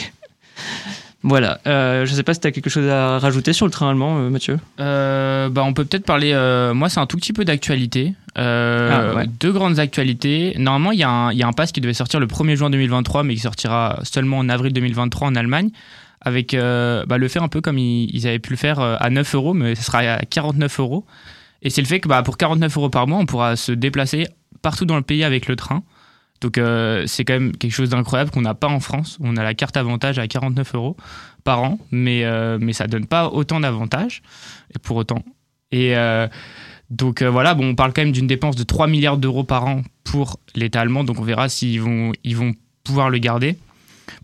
Voilà. 1.22 1.60
Euh, 1.68 2.06
je 2.06 2.12
ne 2.12 2.16
sais 2.16 2.24
pas 2.24 2.34
si 2.34 2.40
tu 2.40 2.48
as 2.48 2.52
quelque 2.52 2.70
chose 2.70 2.88
à 2.88 3.20
rajouter 3.20 3.52
sur 3.52 3.66
le 3.66 3.72
train 3.72 3.90
allemand, 3.90 4.20
euh, 4.20 4.30
Mathieu? 4.30 4.58
Euh, 4.80 5.50
bah, 5.50 5.64
on 5.66 5.74
peut 5.74 5.84
peut-être 5.84 6.06
parler. 6.06 6.32
euh, 6.34 6.74
moi, 6.74 6.88
c'est 6.88 7.02
un 7.02 7.06
tout 7.08 7.18
petit 7.18 7.34
peu 7.34 7.44
d'actualité. 7.44 8.14
Ah, 8.36 9.14
ouais. 9.16 9.28
Deux 9.28 9.52
grandes 9.52 9.80
actualités. 9.80 10.56
Normalement, 10.58 10.92
il 10.94 11.00
y, 11.00 11.04
a 11.04 11.10
un- 11.10 11.32
il 11.34 11.38
y 11.38 11.44
a 11.44 11.48
un 11.48 11.52
pass 11.52 11.74
qui 11.74 11.82
devait 11.82 11.94
sortir 11.94 12.22
le 12.22 12.28
1er 12.28 12.56
juin 12.56 12.70
2023, 12.70 13.24
mais 13.24 13.34
qui 13.36 13.42
sortira 13.42 14.00
seulement 14.04 14.38
en 14.38 14.48
avril 14.48 14.72
2023 14.72 15.28
en 15.28 15.36
Allemagne. 15.36 15.72
Avec 16.22 16.54
bah, 16.54 17.18
le 17.18 17.28
faire 17.28 17.44
un 17.44 17.48
peu 17.50 17.60
comme 17.62 17.78
ils, 17.78 18.10
ils 18.14 18.28
avaient 18.28 18.40
pu 18.40 18.52
le 18.52 18.58
faire 18.58 18.80
à 18.80 19.10
9 19.10 19.36
euros, 19.36 19.54
mais 19.54 19.76
ce 19.76 19.84
sera 19.84 20.00
à 20.00 20.20
49 20.20 20.80
euros. 20.80 21.06
Et 21.64 21.70
c'est 21.70 21.82
le 21.82 21.88
fait 21.88 22.00
que 22.00 22.08
bah, 22.08 22.24
pour 22.24 22.38
49 22.38 22.78
euros 22.78 22.90
par 22.90 23.08
mois, 23.08 23.20
on 23.20 23.26
pourra 23.26 23.56
se 23.58 23.72
déplacer 23.74 24.28
partout 24.62 24.86
dans 24.86 24.96
le 24.98 25.02
pays 25.02 25.24
avec 25.26 25.48
le 25.48 25.56
train. 25.58 25.84
Donc 26.42 26.58
euh, 26.58 27.06
c'est 27.08 27.26
quand 27.26 27.34
même 27.34 27.56
quelque 27.56 27.74
chose 27.74 27.90
d'incroyable 27.90 28.32
qu'on 28.32 28.42
n'a 28.42 28.54
pas 28.54 28.68
en 28.68 28.80
France. 28.80 29.18
On 29.22 29.36
a 29.38 29.44
la 29.44 29.54
carte 29.54 29.78
avantage 29.78 30.20
à 30.20 30.28
49 30.28 30.76
euros 30.76 30.98
par 31.44 31.62
an, 31.64 31.80
mais, 31.92 32.24
euh, 32.24 32.58
mais 32.62 32.74
ça 32.74 32.88
donne 32.88 33.06
pas 33.06 33.30
autant 33.30 33.60
d'avantages 33.60 34.22
pour 34.84 34.98
autant. 34.98 35.24
Et 35.72 35.96
euh, 35.96 36.28
donc 36.90 37.22
euh, 37.22 37.30
voilà, 37.30 37.54
bon, 37.54 37.70
on 37.70 37.76
parle 37.76 37.94
quand 37.94 38.02
même 38.02 38.12
d'une 38.12 38.28
dépense 38.28 38.56
de 38.56 38.64
3 38.64 38.88
milliards 38.88 39.18
d'euros 39.18 39.44
par 39.44 39.66
an 39.66 39.82
pour 40.04 40.40
l'État 40.56 40.82
allemand, 40.82 41.04
donc 41.04 41.20
on 41.20 41.24
verra 41.24 41.50
s'ils 41.50 41.82
vont, 41.82 42.14
ils 42.24 42.36
vont 42.36 42.54
pouvoir 42.84 43.10
le 43.10 43.18
garder. 43.20 43.58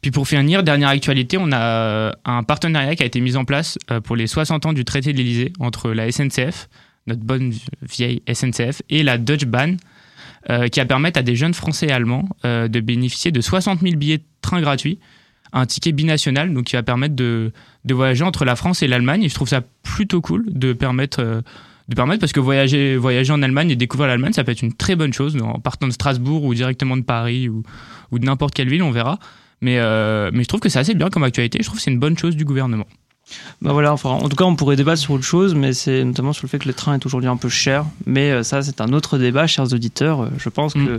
Puis 0.01 0.09
pour 0.09 0.27
finir, 0.27 0.63
dernière 0.63 0.89
actualité, 0.89 1.37
on 1.39 1.51
a 1.51 2.15
un 2.25 2.43
partenariat 2.43 2.95
qui 2.95 3.03
a 3.03 3.05
été 3.05 3.21
mis 3.21 3.35
en 3.35 3.45
place 3.45 3.77
pour 4.03 4.15
les 4.15 4.25
60 4.25 4.65
ans 4.65 4.73
du 4.73 4.83
traité 4.83 5.13
de 5.13 5.17
l'Elysée 5.17 5.53
entre 5.59 5.91
la 5.91 6.11
SNCF, 6.11 6.69
notre 7.05 7.21
bonne 7.21 7.53
vieille 7.83 8.23
SNCF, 8.31 8.81
et 8.89 9.03
la 9.03 9.19
Deutsche 9.19 9.45
Bahn, 9.45 9.77
euh, 10.49 10.67
qui 10.67 10.79
va 10.79 10.85
permettre 10.85 11.19
à 11.19 11.23
des 11.23 11.35
jeunes 11.35 11.53
Français 11.53 11.87
et 11.87 11.91
Allemands 11.91 12.29
euh, 12.45 12.67
de 12.67 12.79
bénéficier 12.79 13.31
de 13.31 13.41
60 13.41 13.81
000 13.81 13.95
billets 13.95 14.19
de 14.19 14.23
train 14.41 14.61
gratuits, 14.61 14.99
un 15.53 15.65
ticket 15.65 15.91
binational, 15.91 16.53
donc 16.53 16.65
qui 16.65 16.75
va 16.75 16.83
permettre 16.83 17.15
de, 17.15 17.51
de 17.83 17.93
voyager 17.93 18.23
entre 18.23 18.45
la 18.45 18.55
France 18.55 18.83
et 18.83 18.87
l'Allemagne. 18.87 19.23
Et 19.23 19.29
je 19.29 19.33
trouve 19.33 19.47
ça 19.47 19.61
plutôt 19.83 20.21
cool 20.21 20.45
de 20.47 20.73
permettre 20.73 21.19
euh, 21.21 21.41
de 21.87 21.95
permettre 21.95 22.19
parce 22.19 22.31
que 22.31 22.39
voyager, 22.39 22.95
voyager 22.97 23.31
en 23.31 23.43
Allemagne 23.43 23.69
et 23.69 23.75
découvrir 23.75 24.07
l'Allemagne, 24.07 24.33
ça 24.33 24.43
peut 24.43 24.51
être 24.51 24.63
une 24.63 24.73
très 24.73 24.95
bonne 24.95 25.13
chose 25.13 25.37
en 25.39 25.59
partant 25.59 25.87
de 25.87 25.91
Strasbourg 25.91 26.43
ou 26.43 26.55
directement 26.55 26.97
de 26.97 27.03
Paris 27.03 27.47
ou, 27.47 27.61
ou 28.11 28.17
de 28.17 28.25
n'importe 28.25 28.55
quelle 28.55 28.69
ville, 28.69 28.81
on 28.81 28.89
verra. 28.89 29.19
Mais, 29.61 29.75
mais 30.31 30.43
je 30.43 30.47
trouve 30.47 30.59
que 30.59 30.69
c'est 30.69 30.79
assez 30.79 30.95
bien 30.95 31.11
comme 31.11 31.23
actualité. 31.23 31.59
Je 31.61 31.65
trouve 31.65 31.77
que 31.77 31.83
c'est 31.83 31.91
une 31.91 31.99
bonne 31.99 32.17
chose 32.17 32.35
du 32.35 32.43
gouvernement. 32.43 32.87
Bah 33.61 33.73
voilà, 33.73 33.91
enfin, 33.91 34.09
en 34.11 34.29
tout 34.29 34.35
cas, 34.35 34.43
on 34.45 34.55
pourrait 34.55 34.75
débattre 34.75 35.01
sur 35.01 35.11
autre 35.13 35.23
chose, 35.23 35.55
mais 35.55 35.73
c'est 35.73 36.03
notamment 36.03 36.31
sur 36.33 36.43
le 36.45 36.49
fait 36.49 36.59
que 36.59 36.67
le 36.67 36.73
train 36.73 36.93
est 36.93 37.05
aujourd'hui 37.05 37.29
un 37.29 37.37
peu 37.37 37.49
cher. 37.49 37.85
Mais 38.05 38.29
euh, 38.31 38.43
ça, 38.43 38.61
c'est 38.61 38.81
un 38.81 38.93
autre 38.93 39.17
débat, 39.17 39.47
chers 39.47 39.73
auditeurs. 39.73 40.21
Euh, 40.23 40.29
Je 40.37 40.49
pense 40.49 40.75
Mm. 40.75 40.85
que 40.85 40.91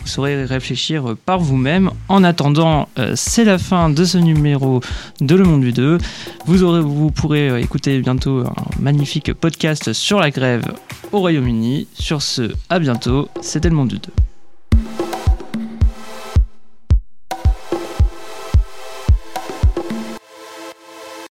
vous 0.00 0.06
saurez 0.06 0.44
réfléchir 0.44 1.10
euh, 1.10 1.18
par 1.26 1.38
vous-même. 1.38 1.90
En 2.08 2.22
attendant, 2.24 2.88
c'est 3.14 3.44
la 3.44 3.58
fin 3.58 3.88
de 3.90 4.04
ce 4.04 4.18
numéro 4.18 4.80
de 5.20 5.34
Le 5.34 5.44
Monde 5.44 5.62
du 5.62 5.72
2. 5.72 5.98
Vous, 6.46 6.62
aurez, 6.64 6.80
vous 6.80 7.10
pourrez 7.10 7.60
écouter 7.62 7.98
bientôt 8.00 8.40
un 8.46 8.54
magnifique 8.80 9.32
podcast 9.32 9.92
sur 9.94 10.20
la 10.20 10.30
grève 10.30 10.64
au 11.12 11.20
Royaume-Uni. 11.20 11.86
Sur 11.94 12.20
ce, 12.22 12.52
à 12.68 12.78
bientôt. 12.78 13.28
C'était 13.40 13.70
Le 13.70 13.76
Monde 13.76 13.88
du 13.88 13.98
2. 13.98 14.02